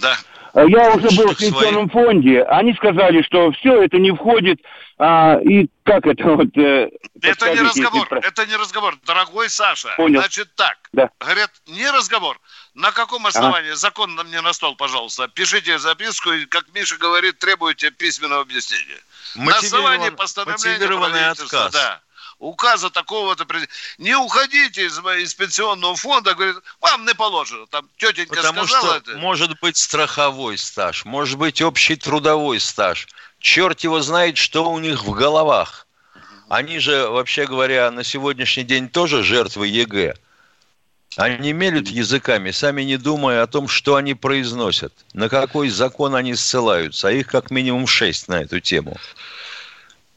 [0.00, 0.16] Да.
[0.56, 2.04] А я уже был в пенсионном свои...
[2.04, 2.42] фонде.
[2.44, 4.58] Они сказали, что все это не входит.
[4.98, 6.56] А, и как это вот...
[6.56, 6.88] Э,
[7.20, 8.26] это не разговор, если...
[8.26, 8.96] это не разговор.
[9.04, 10.20] Дорогой Саша, Понял.
[10.20, 10.78] значит так.
[10.94, 11.10] Да.
[11.20, 12.40] Говорят, не разговор.
[12.74, 13.68] На каком основании?
[13.68, 13.76] Ага.
[13.76, 15.28] Закон на мне на стол, пожалуйста.
[15.28, 19.00] Пишите записку и, как Миша говорит, требуйте письменного объяснения.
[19.34, 19.50] Мотивирован...
[19.50, 21.72] На основании постановления отказ.
[21.72, 22.00] Да
[22.38, 23.46] указа такого-то.
[23.98, 27.66] Не уходите из, из пенсионного фонда, говорит, вам не положено.
[27.66, 29.18] Там тетенька Потому сказала что это.
[29.18, 33.08] может быть страховой стаж, может быть общий трудовой стаж.
[33.38, 35.86] Черт его знает, что у них в головах.
[36.48, 40.14] Они же, вообще говоря, на сегодняшний день тоже жертвы ЕГЭ.
[41.16, 46.34] Они мелют языками, сами не думая о том, что они произносят, на какой закон они
[46.34, 48.96] ссылаются, а их как минимум шесть на эту тему.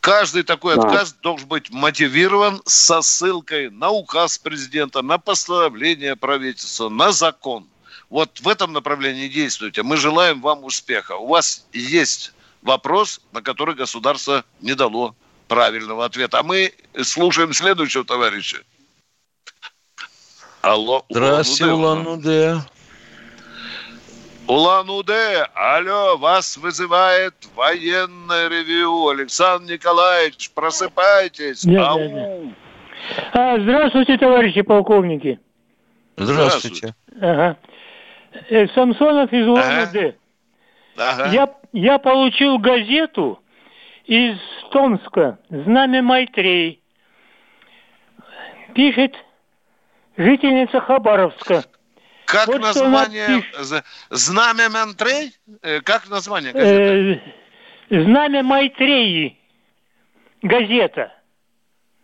[0.01, 0.83] Каждый такой да.
[0.83, 7.67] отказ должен быть мотивирован со ссылкой на указ президента, на постановление правительства, на закон.
[8.09, 9.83] Вот в этом направлении действуйте.
[9.83, 11.15] Мы желаем вам успеха.
[11.15, 15.15] У вас есть вопрос, на который государство не дало
[15.47, 16.39] правильного ответа.
[16.39, 18.63] А мы слушаем следующего товарища.
[20.61, 21.05] Алло.
[21.09, 22.61] Здравствуйте, Улан-Удэ.
[24.49, 29.09] Улан-Удэ, алло, вас вызывает военное ревью.
[29.09, 31.63] Александр Николаевич, просыпайтесь.
[31.63, 32.39] Да, да, да.
[33.33, 35.39] А, здравствуйте, товарищи полковники.
[36.17, 36.95] Здравствуйте.
[37.21, 37.57] Ага.
[38.49, 40.15] Э, Самсонов из Улан-Удэ.
[40.97, 41.27] Ага.
[41.27, 43.39] Я, я получил газету
[44.05, 44.35] из
[44.71, 46.81] Томска «Знамя Майтрей».
[48.73, 49.13] Пишет
[50.17, 51.65] жительница Хабаровска.
[52.29, 53.43] Как Вот что название?
[54.11, 55.33] Знамя Монтрей?
[55.63, 57.21] Э, Как название газеты?
[57.89, 59.35] Э, «Знамя Майтреи».
[60.43, 61.11] Газета.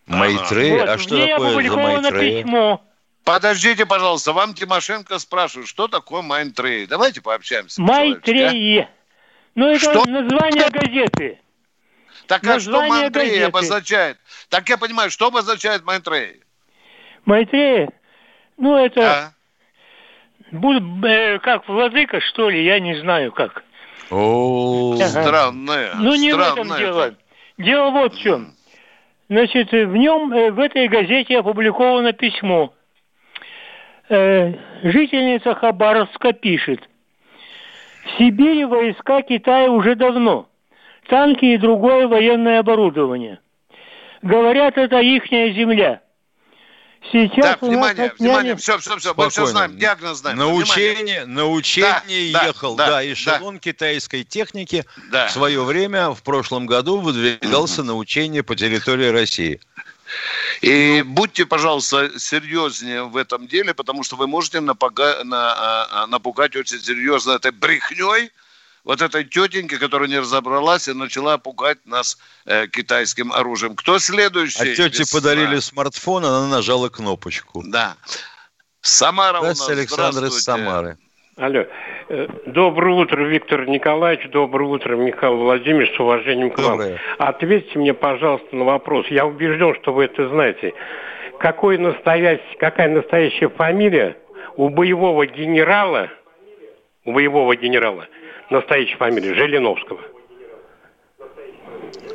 [0.08, 0.72] Майтрей?
[0.72, 2.44] Вот, а что такое за Майтрей?
[2.44, 2.84] письмо.
[3.24, 6.88] Подождите, пожалуйста, вам Тимошенко спрашивает, что такое Майнтрей?
[6.88, 7.82] Давайте пообщаемся.
[7.82, 8.44] по-человечески, а?
[8.46, 8.88] Майтреи.
[9.54, 10.10] Ну, это Что?
[10.10, 11.40] название газеты.
[12.28, 13.46] Так а что Название Майнтрей газеты.
[13.46, 14.18] обозначает?
[14.50, 16.42] Так я понимаю, что обозначает Майнтрей?
[17.26, 17.90] Майтрея,
[18.58, 19.02] ну, это...
[19.02, 19.35] А?
[20.52, 23.64] Буд- э, как владыка, что ли, я не знаю как.
[24.12, 25.08] О, Ага.
[25.08, 25.92] Странное.
[25.96, 27.16] Ну, не в этом странное дело.
[27.58, 28.54] Дело вот в чем.
[29.30, 32.74] Значит, в нем, э, в этой газете опубликовано письмо.
[34.10, 34.54] Э,
[34.84, 36.80] Жительница Хабаровска пишет.
[38.06, 40.48] В Сибири войска Китая уже давно.
[41.08, 43.40] Танки и другое военное оборудование.
[44.22, 46.02] Говорят, это ихняя земля.
[47.12, 49.52] Сейчас нас внимание, отняли- внимание, все, все, все, мы все Спокойно.
[49.52, 50.38] знаем, диагноз знаем.
[50.38, 55.28] На учение, на учение Да, да, ехал, да, да, эшелон китайской техники Да.
[55.28, 59.60] в свое время, в прошлом году, выдвигался на учение по территории России.
[60.62, 66.08] И будьте, пожалуйста, серьезнее в этом деле, потому что вы можете напуга- на- а, а,
[66.08, 68.32] напугать очень серьезно этой брехней,
[68.86, 73.76] вот этой тетеньки, которая не разобралась и начала пугать нас э, китайским оружием.
[73.76, 74.62] Кто следующий?
[74.62, 75.20] А тете Весна.
[75.20, 77.64] подарили смартфон, она нажала кнопочку.
[77.66, 77.98] Да.
[78.82, 79.58] Самара у нас.
[79.58, 80.44] Здравствуйте, Александр из Здравствуйте.
[80.44, 80.98] Самары.
[81.38, 81.66] Алло.
[82.10, 84.30] Э, Доброе утро, Виктор Николаевич.
[84.30, 85.96] Доброе утро, Михаил Владимирович.
[85.96, 86.78] С уважением к вам.
[86.78, 87.02] Доброе.
[87.18, 89.08] Ответьте мне, пожалуйста, на вопрос.
[89.10, 90.74] Я убежден, что вы это знаете.
[91.40, 94.16] Какой настоящий, какая настоящая фамилия
[94.56, 96.10] у боевого генерала,
[97.04, 98.08] у боевого генерала,
[98.50, 100.00] настоящая фамилия, Жириновского?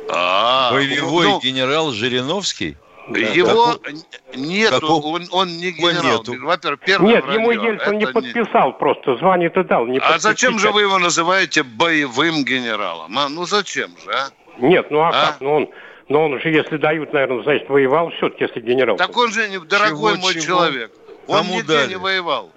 [0.09, 2.77] А, Боевой ну, генерал Жириновский?
[3.09, 3.75] Его
[4.35, 6.19] нету, Какого- он, он не генерал.
[6.19, 6.35] нету.
[6.45, 7.71] Во-первых, первое Нет, ему вранье.
[7.73, 9.85] Ельцин не подписал просто, звание-то дал.
[9.87, 13.17] Не А зачем же вы его называете боевым генералом?
[13.17, 13.27] А?
[13.27, 14.29] Ну зачем же, а?
[14.59, 15.11] Нет, ну а, А?
[15.31, 15.41] как?
[15.41, 15.69] Ну он,
[16.09, 18.97] ну он же, если дают, наверное, значит, воевал все-таки, если генерал.
[18.97, 20.43] Так он же, не- дорогой Чего, мой чего?
[20.45, 20.91] человек,
[21.27, 21.89] он Кому нигде дали?
[21.89, 22.51] не воевал.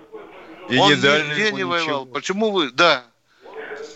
[0.68, 2.02] И он не дали нигде ему не воевал.
[2.02, 2.04] ничего.
[2.12, 2.70] Почему вы?
[2.70, 3.04] Да.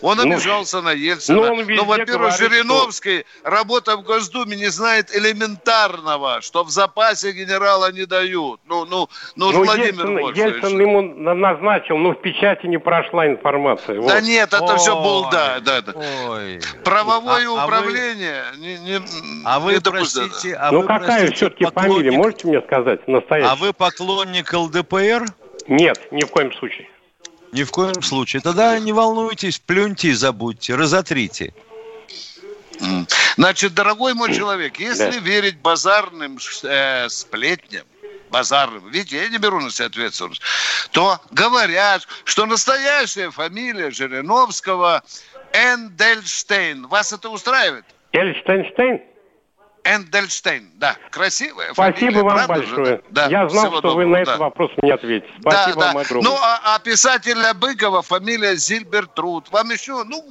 [0.01, 1.37] Он Ну, обижался на Ельцина.
[1.37, 7.91] ну, Но, во-первых, говорит, Жириновский, работа в Госдуме, не знает элементарного, что в запасе генерала
[7.91, 8.61] не дают.
[8.67, 10.37] Ну, ну, ну, Ну, Владимир Ельцин, Вольфович.
[10.37, 13.95] Ельцин ему на- назначил, но в печати не прошла информация.
[13.95, 14.21] Да Вот.
[14.23, 15.59] нет, это все Ой, булда.
[15.61, 15.93] Да, да.
[15.95, 16.61] Ой.
[16.83, 19.01] Правовое А- а вы- управление не, не,
[19.45, 23.05] А вы, не простите, а ну вы, какая простите, все-таки поклонник- фамилия, можете мне сказать,
[23.07, 23.51] настоящая?
[23.51, 25.25] А вы поклонник ЛДПР?
[25.67, 26.87] Нет, ни в коем случае.
[27.51, 28.41] Ни в коем случае.
[28.41, 31.53] Тогда не волнуйтесь, плюньте и забудьте, разотрите.
[33.35, 35.19] Значит, дорогой мой человек, если Да.
[35.19, 37.85] верить базарным э, сплетням,
[38.29, 40.41] базарным, видите, я не беру на себя ответственность,
[40.91, 45.03] то говорят, что настоящая фамилия Жириновского
[45.51, 46.87] Эндельштейн.
[46.87, 47.85] Вас это устраивает?
[48.13, 49.01] Эльштейнштейн?
[49.95, 52.75] Эндельштейн, да, красивая Спасибо фамилия, вам правда же?
[52.75, 53.01] большое.
[53.09, 54.21] Да, Я знал, всего что вы доброго, на да.
[54.21, 55.33] этот вопрос мне ответите.
[55.41, 55.87] Спасибо да.
[55.87, 56.29] вам огромное.
[56.31, 59.49] Ну, а, а писателя Быкова фамилия Зильбертруд.
[59.51, 60.23] Вам еще, ну,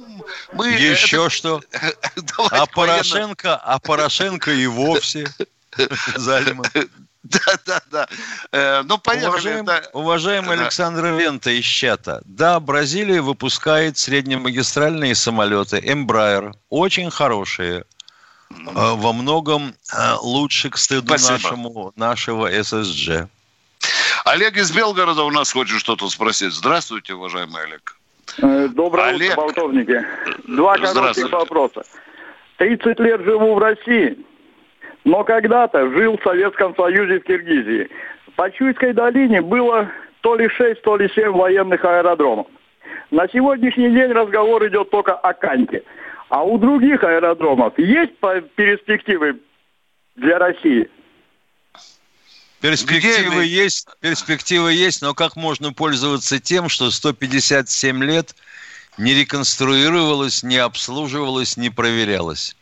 [0.53, 0.69] мы...
[0.69, 1.61] Еще это- что?
[2.51, 5.27] А Порошенко, а Порошенко и вовсе
[6.15, 6.65] Зальман.
[7.23, 8.07] Да, да, да.
[8.53, 9.29] Э, ну, поехали.
[9.29, 9.81] Уважаем- да.
[9.93, 10.63] уважаемый Да.
[10.63, 12.21] Александр Вента из чата.
[12.25, 16.53] Да, Бразилия выпускает среднемагистральные самолеты Embraer.
[16.69, 17.83] Очень хорошие.
[18.51, 21.33] Э, Во многом э, лучше, к стыду Спасибо.
[21.33, 23.27] нашему, нашего ССЖ.
[24.25, 26.53] Олег из Белгорода у нас хочет что-то спросить.
[26.53, 27.95] Здравствуйте, уважаемый Олег.
[28.41, 29.31] Э, Доброе Олег.
[29.31, 30.05] утро, болтовники.
[30.47, 31.83] Два коротких вопроса.
[32.57, 34.17] 30 лет живу в России,
[35.05, 37.89] но когда-то жил в Советском Союзе в Киргизии.
[38.35, 39.89] По Чуйской долине было
[40.21, 42.47] то ли 6, то ли 7 военных аэродромов.
[43.11, 45.83] На сегодняшний день разговор идет только о Канте.
[46.29, 48.13] А у других аэродромов есть
[48.55, 49.39] перспективы
[50.15, 50.89] для России?
[52.61, 58.35] Перспективы есть, перспективы есть, но как можно пользоваться тем, что 157 лет
[58.97, 62.55] не реконструировалось, не обслуживалось, не проверялось?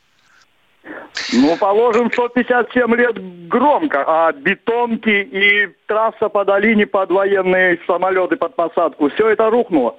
[1.34, 8.56] Ну, положим, 157 лет громко, а бетонки и трасса по долине под военные самолеты под
[8.56, 9.98] посадку, все это рухнуло.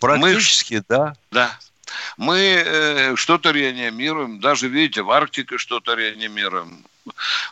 [0.00, 1.12] Практически, Мы- да.
[1.30, 1.50] Да.
[2.16, 6.84] Мы э, что-то реанимируем, даже, видите, в Арктике что-то реанимируем.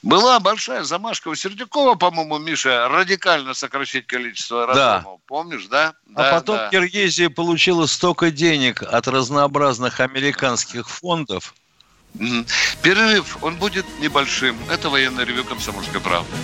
[0.02, 4.94] Была большая замашка у Сердюкова, по-моему, Миша, радикально сокращать количество Да.
[4.94, 5.20] аэродромов.
[5.26, 5.92] Помнишь, да?
[6.14, 6.68] А Да, потом да.
[6.70, 11.54] Киргизия получила столько денег от разнообразных американских фондов.
[12.82, 14.56] Перерыв, он будет небольшим.
[14.70, 16.36] Это военное ревю «Комсомольской правды».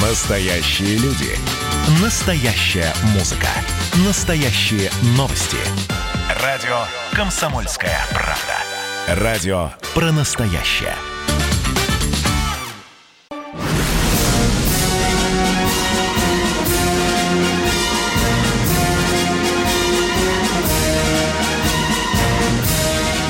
[0.00, 1.36] Настоящие люди.
[1.86, 3.48] Настоящая музыка.
[4.06, 5.58] Настоящие новости.
[6.42, 9.22] Радио «Комсомольская правда».
[9.22, 10.94] Радио про настоящее.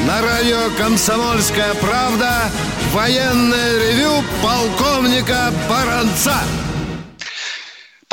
[0.07, 2.53] На радио «Комсомольская правда»
[2.93, 6.37] военное ревю полковника Баранца.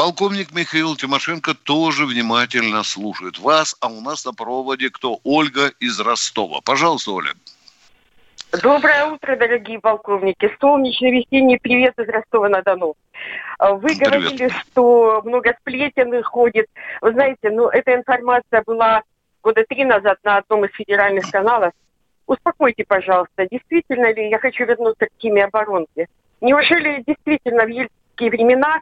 [0.01, 5.19] Полковник Михаил Тимошенко тоже внимательно слушает вас, а у нас на проводе кто?
[5.23, 6.59] Ольга из Ростова.
[6.65, 7.33] Пожалуйста, Оля.
[8.63, 10.49] Доброе утро, дорогие полковники.
[10.59, 12.95] Солнечный весенний привет из Ростова-на-Дону.
[13.59, 13.99] Вы Привет.
[13.99, 16.65] говорили, что много сплетен ходит.
[17.01, 19.03] Вы знаете, ну, эта информация была
[19.43, 21.73] года три назад на одном из федеральных каналов.
[22.25, 26.07] Успокойте, пожалуйста, действительно ли я хочу вернуться к теме оборонки?
[26.41, 28.81] Неужели действительно в ельцинские времена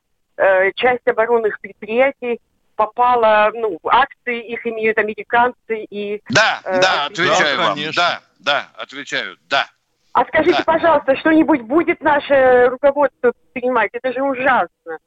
[0.75, 2.39] часть оборонных предприятий
[2.75, 6.21] попала, ну, акции их имеют американцы и...
[6.29, 7.77] Да, э, да, отвечаю вам.
[7.95, 9.67] Да, да, отвечаю, да.
[10.13, 10.63] А скажите, Да.
[10.63, 13.89] пожалуйста, что-нибудь будет наше руководство принимать?
[13.93, 14.97] Это же ужасно.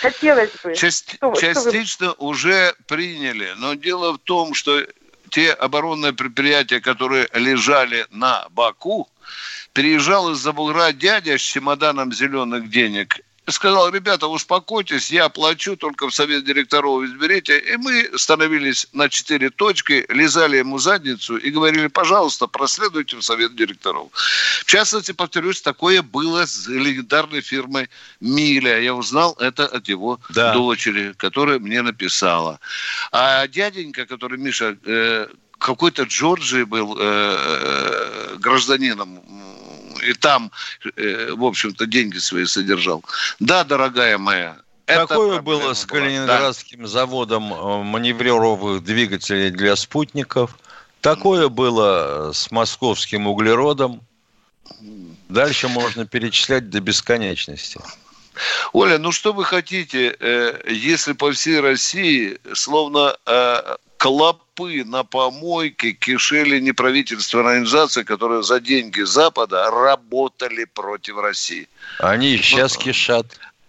[0.00, 0.74] Хотелось бы.
[0.74, 4.80] Част- Что вы- что вы- частично уже приняли, но дело в том, что
[5.30, 9.08] те оборонные предприятия, которые лежали на Баку,
[9.72, 13.20] приезжал из-за бугра дядя с чемоданом зеленых денег
[13.52, 17.58] сказал, ребята, успокойтесь, я плачу, только в совет директоров изберите.
[17.58, 23.54] И мы становились на четыре точки, лизали ему задницу и говорили, пожалуйста, проследуйте в совет
[23.54, 24.08] директоров.
[24.12, 27.88] В частности, повторюсь, такое было с легендарной фирмой
[28.20, 28.80] Миля.
[28.80, 30.52] Я узнал это от его Да.
[30.52, 32.58] дочери, которая мне написала.
[33.12, 35.28] А дяденька, который Миша, э,
[35.58, 39.35] какой-то Джорджи был э, гражданином, м,
[40.06, 40.50] и там,
[40.96, 43.04] э, в общем-то, деньги свои содержал.
[43.40, 45.84] Да, дорогая моя, это было с.
[45.84, 50.56] Калининградским заводом э, маневровых двигателей для спутников.
[51.00, 54.00] Такое было с московским углеродом.
[55.28, 57.80] Дальше можно перечислять до бесконечности.
[58.72, 63.76] Оля, ну что вы хотите, э, если по всей России словно э,
[64.56, 71.68] клопы на помойке кишели неправительственные организации, которые за деньги Запада работали против России?
[71.98, 73.26] Они сейчас кишат.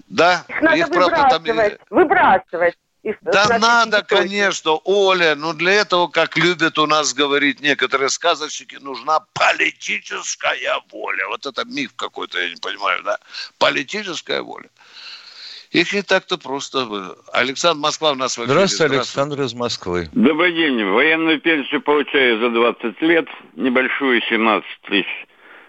[0.07, 2.75] Да, Их надо их, правда, там- выбрасывать.
[3.21, 9.21] Да надо, конечно, Оля, но для этого, как любят у нас говорить некоторые сказочники, нужна
[9.33, 11.27] политическая воля.
[11.29, 13.17] Вот это миф какой-то, я не понимаю, да?
[13.59, 14.69] Политическая воля.
[15.71, 16.85] Их не так-то просто.
[16.85, 18.53] вы- Александр Москва у нас в эфире.
[18.53, 20.09] Здравствуйте, Александр из Москвы.
[20.13, 20.83] Добрый день.
[20.83, 25.25] Военную пенсию получаю за 20 лет, небольшую 17 тысяч.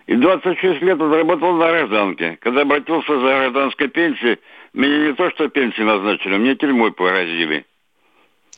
[0.07, 2.39] И 26 лет отработал на гражданке.
[2.41, 4.39] Когда обратился за гражданской пенсией,
[4.73, 7.67] мне не то что пенсию назначили, мне тюрьмой поразили.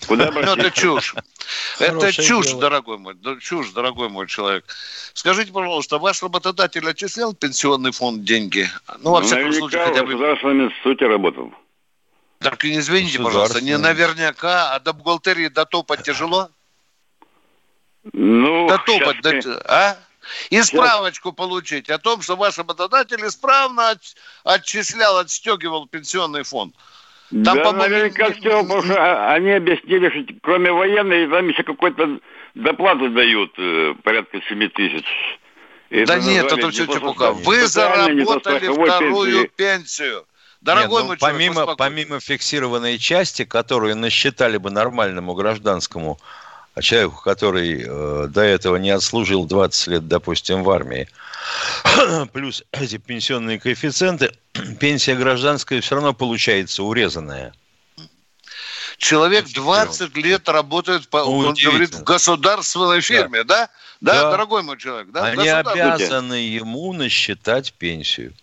[0.07, 1.14] Куда Ну, это чушь.
[1.78, 2.61] Это чушь, дело.
[2.61, 4.64] дорогой мой, чушь, дорогой мой человек.
[5.14, 8.68] Скажите, пожалуйста, ваш работодатель отчислял в пенсионный фонд деньги?
[9.01, 10.12] Ну, во Ну, всяком наверняка случае, в хотя бы...
[10.12, 11.55] государственном институте работал.
[12.38, 14.07] Так, и извините, пожалуйста, не Государственный.
[14.16, 16.48] наверняка, а до бухгалтерии дотопать тяжело?
[18.12, 19.98] Ну, Дотопать, щас до- а?
[20.51, 26.74] И справочку получить о том, что ваш работодатель исправно от- отчислял, отстегивал пенсионный фонд.
[27.31, 31.62] Там, да, по-моему, наверняка все, потому что а- они объяснили, что кроме военной, там еще
[31.62, 32.18] какой-то
[32.55, 35.07] доплату дают, э, порядка 7 тысяч.
[35.91, 37.33] И Да это нет, это все чепуха.
[37.33, 39.51] Вы заработали вторую пенсии.
[39.57, 40.24] пенсию.
[40.61, 46.18] Дорогой Нет, ну, мой человек, помимо, помимо фиксированной части, которую насчитали бы нормальному гражданскому
[46.75, 51.09] а человеку, который э, до этого не отслужил 20 лет, допустим, в армии,
[52.33, 54.33] плюс эти пенсионные коэффициенты,
[54.81, 57.53] пенсия гражданская все равно получается урезанная.
[58.99, 63.71] Человек 20 лет работает, по, Ну, он говорит, в государственной фирме, да?
[64.01, 64.31] Да, Да.
[64.33, 65.25] дорогой мой человек, да?
[65.25, 68.35] Они обязаны ему насчитать пенсию.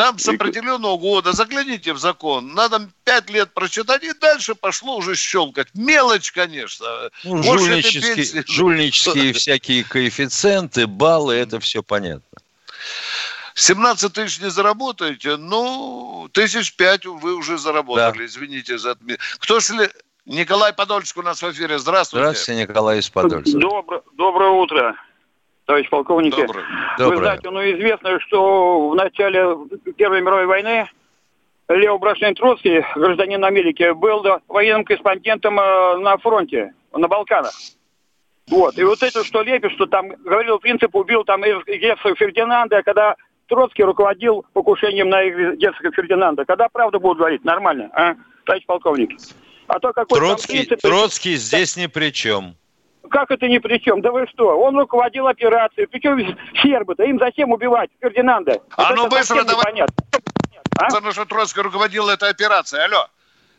[0.00, 5.14] Там с определенного года, загляните в закон, надо пять лет прочитать, и дальше пошло уже
[5.14, 5.68] щелкать.
[5.74, 6.86] Мелочь, конечно.
[7.22, 8.44] Ну, Может, жульнические, пенсия.
[8.46, 12.38] жульнические всякие коэффициенты, баллы, это все понятно.
[13.54, 19.00] 17 тысяч не заработаете, ну, тысяч пять вы уже заработали, извините за это.
[19.38, 19.90] Кто сли...
[20.24, 21.78] Николай Подольск у нас в эфире.
[21.78, 22.24] Здравствуйте.
[22.24, 23.58] Здравствуйте, Николай из Подольска.
[23.58, 24.96] Добро- доброе утро,
[25.70, 26.34] товарищ полковник.
[26.36, 29.56] Вы знаете, ну известно, что в начале
[29.96, 30.88] Первой мировой войны
[31.68, 37.52] Лео Брашин Троцкий, гражданин Америки, был военным корреспондентом э, на фронте, на Балканах.
[38.48, 38.76] Вот.
[38.78, 43.14] И вот это, что лепит, что там говорил принцип, убил там герцога Фердинанда, когда
[43.46, 46.44] Троцкий руководил покушением на герцога Фердинанда.
[46.44, 47.44] Когда правду будут говорить?
[47.44, 49.10] Нормально, а, товарищ полковник?
[49.68, 52.56] А то какой там Троцкий, принцип- Троцкий здесь ни при чем.
[53.10, 54.00] Как это ни при чем?
[54.02, 54.58] Да вы что?
[54.60, 55.86] Он руководил операцией.
[55.86, 57.04] Причем сербы-то?
[57.04, 58.60] Им зачем убивать Фердинанда?
[58.76, 59.62] А Вот ну быстро давай.
[59.72, 59.96] непонятно.
[60.72, 62.82] Потому что Троцкий руководил этой операцией.
[62.84, 63.06] Алло.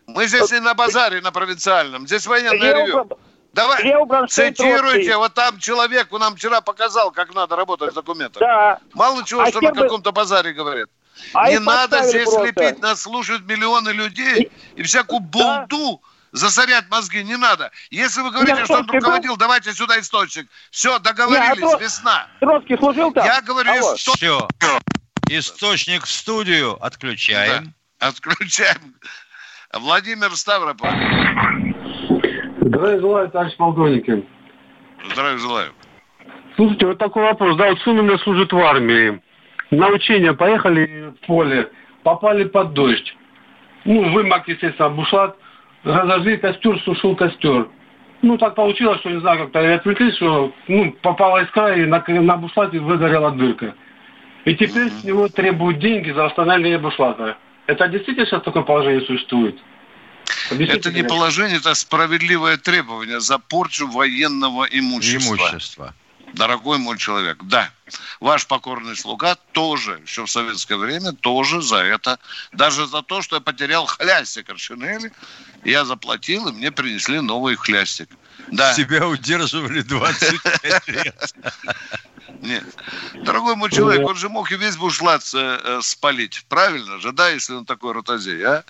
[0.08, 2.08] Мы здесь не на базаре, на провинциальном.
[2.08, 3.10] Здесь военное Лео ревю.
[3.54, 4.80] Давай, Лео Бронштейн цитируйте.
[4.82, 5.16] Троцкий.
[5.16, 8.40] Вот там человек нам вчера показал, как надо работать с документами.
[8.44, 8.80] Да.
[8.94, 10.88] Мало чего, А что на сербы- каком-то базаре говорит.
[11.34, 12.44] А не надо здесь просто.
[12.46, 12.82] лепить.
[12.82, 14.50] Нас слушают миллионы людей.
[14.76, 16.02] И всякую болду
[16.32, 17.72] засорять мозги не надо.
[17.90, 20.48] Если вы говорите, Нет, что он Троцкий был- руководил, давайте сюда источник.
[20.72, 22.28] Все, договорились, а Тро- весна.
[22.40, 23.26] Троцкий служил там?
[23.26, 23.96] Я говорю, Алло.
[23.96, 24.18] источник.
[24.60, 24.80] Все.
[25.30, 27.74] Источник в студию отключаем.
[28.00, 28.96] Отключаем.
[29.74, 30.90] Владимир Ставрополь.
[32.62, 34.26] Здравия желаю, товарищ полковники.
[35.12, 35.74] Здравия желаю.
[36.56, 37.58] Слушайте, вот такой вопрос.
[37.58, 39.22] Да, вот сын у меня служит в армии.
[39.72, 41.72] На учения поехали в поле,
[42.04, 43.16] попали под дождь.
[43.86, 45.36] Ну, вымок, естественно, бушлат.
[45.84, 47.68] Разожгли костер, сушил костер.
[48.22, 52.38] Ну, так получилось, что, не знаю, как-то отвлеклись, что, ну, попала искра, и на, на
[52.38, 53.74] бушлате выгорела дырка.
[54.46, 57.38] И теперь с него требуют деньги за восстановление бушлата.
[57.68, 59.58] Это действительно сейчас такое положение существует?
[60.52, 65.36] Объясните Это не положение, это справедливое требование за порчу военного имущества.
[65.36, 65.94] Имущество.
[66.34, 67.70] Дорогой мой человек, да.
[68.20, 72.20] Ваш покорный слуга тоже, еще в советское время, тоже за это.
[72.54, 75.12] Даже за то, что я потерял хлястик от шинели,
[75.66, 78.10] я заплатил, и мне принесли новый хлястик.
[78.48, 78.74] Да.
[78.74, 81.36] Себя удерживали 25 лет.
[82.42, 82.64] Нет.
[83.14, 86.46] Дорогой мой человек, он же мог и весь бушлат э, э, спалить.
[86.50, 88.64] Правильно же, да, если он такой ротозей, а?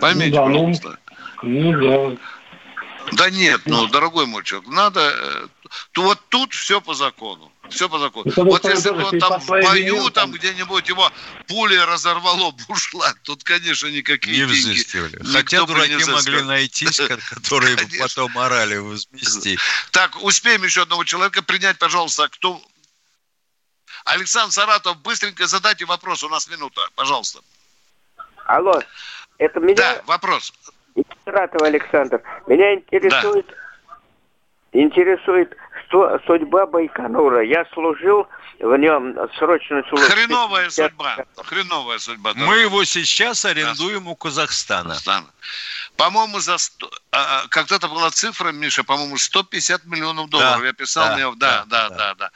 [0.00, 0.98] Поймите, Ну да, ну, пожалуйста.
[1.42, 2.16] Ну да.
[3.12, 5.48] Да нет, ну, дорогой мой человек, надо...
[5.92, 7.50] то вот тут все по закону.
[7.70, 8.30] Все по закону.
[8.36, 11.10] Ну, Вот потому если бы он там в бою, вине там где-нибудь его
[11.48, 14.72] пулей разорвало бушлат, тут, конечно, никакие Не деньги.
[14.72, 15.16] взыскивали.
[15.16, 16.42] никто Хотя бы дураки не могли
[17.08, 19.58] ко- которые бы потом орали возмести.
[19.92, 22.28] Так, успеем еще одного человека принять, пожалуйста.
[22.28, 22.60] Кто?
[24.04, 27.40] Александр Саратов, быстренько задайте вопрос, у нас минута, пожалуйста.
[28.44, 28.82] Алло,
[29.38, 29.74] это меня...
[29.76, 30.52] Да, вопрос.
[31.24, 32.22] Саратов Александр.
[32.46, 33.46] Меня интересует,
[34.72, 35.63] интересует что,
[36.26, 37.44] судьба Байконура.
[37.44, 38.26] Я служил
[38.60, 40.06] в нем срочную службу.
[40.06, 41.24] Хреновая судьба.
[41.36, 42.30] Хреновая судьба.
[42.34, 42.62] Мы дорогой.
[42.62, 44.90] его сейчас арендуем у Казахстана.
[44.90, 45.26] Казахстана.
[45.96, 50.60] По-моему, за сто- а, а, когда-то была цифра, Миша, по-моему, 150 миллионов долларов.
[50.60, 52.30] Да, Я писал, да, мне, да, да, да, да, да.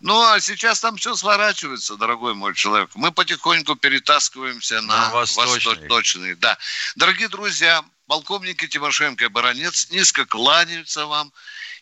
[0.00, 2.90] Ну, а сейчас там все сворачивается, дорогой мой человек.
[2.94, 5.74] Мы потихоньку перетаскиваемся на, На восточный.
[5.74, 6.34] восточный.
[6.34, 6.58] Да.
[6.96, 11.32] Дорогие друзья, полковники Тимошенко и Баранец низко кланяются вам.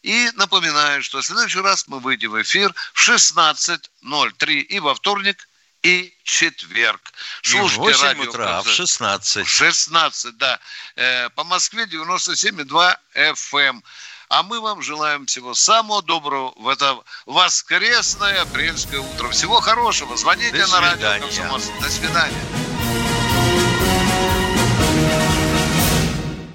[0.03, 5.49] И напоминаю, что в следующий раз мы выйдем в эфир в 16.03 и во вторник,
[5.83, 7.13] и четверг.
[7.45, 9.47] И в 8 утра, а в 16.
[9.47, 10.59] В 16, да.
[10.97, 13.83] Э, По Москве 97,2 FM.
[14.31, 19.29] А мы вам желаем всего самого доброго в это воскресное апрельское утро.
[19.31, 20.17] Всего хорошего.
[20.17, 21.59] Звоните До на радио.
[21.81, 22.64] До свидания.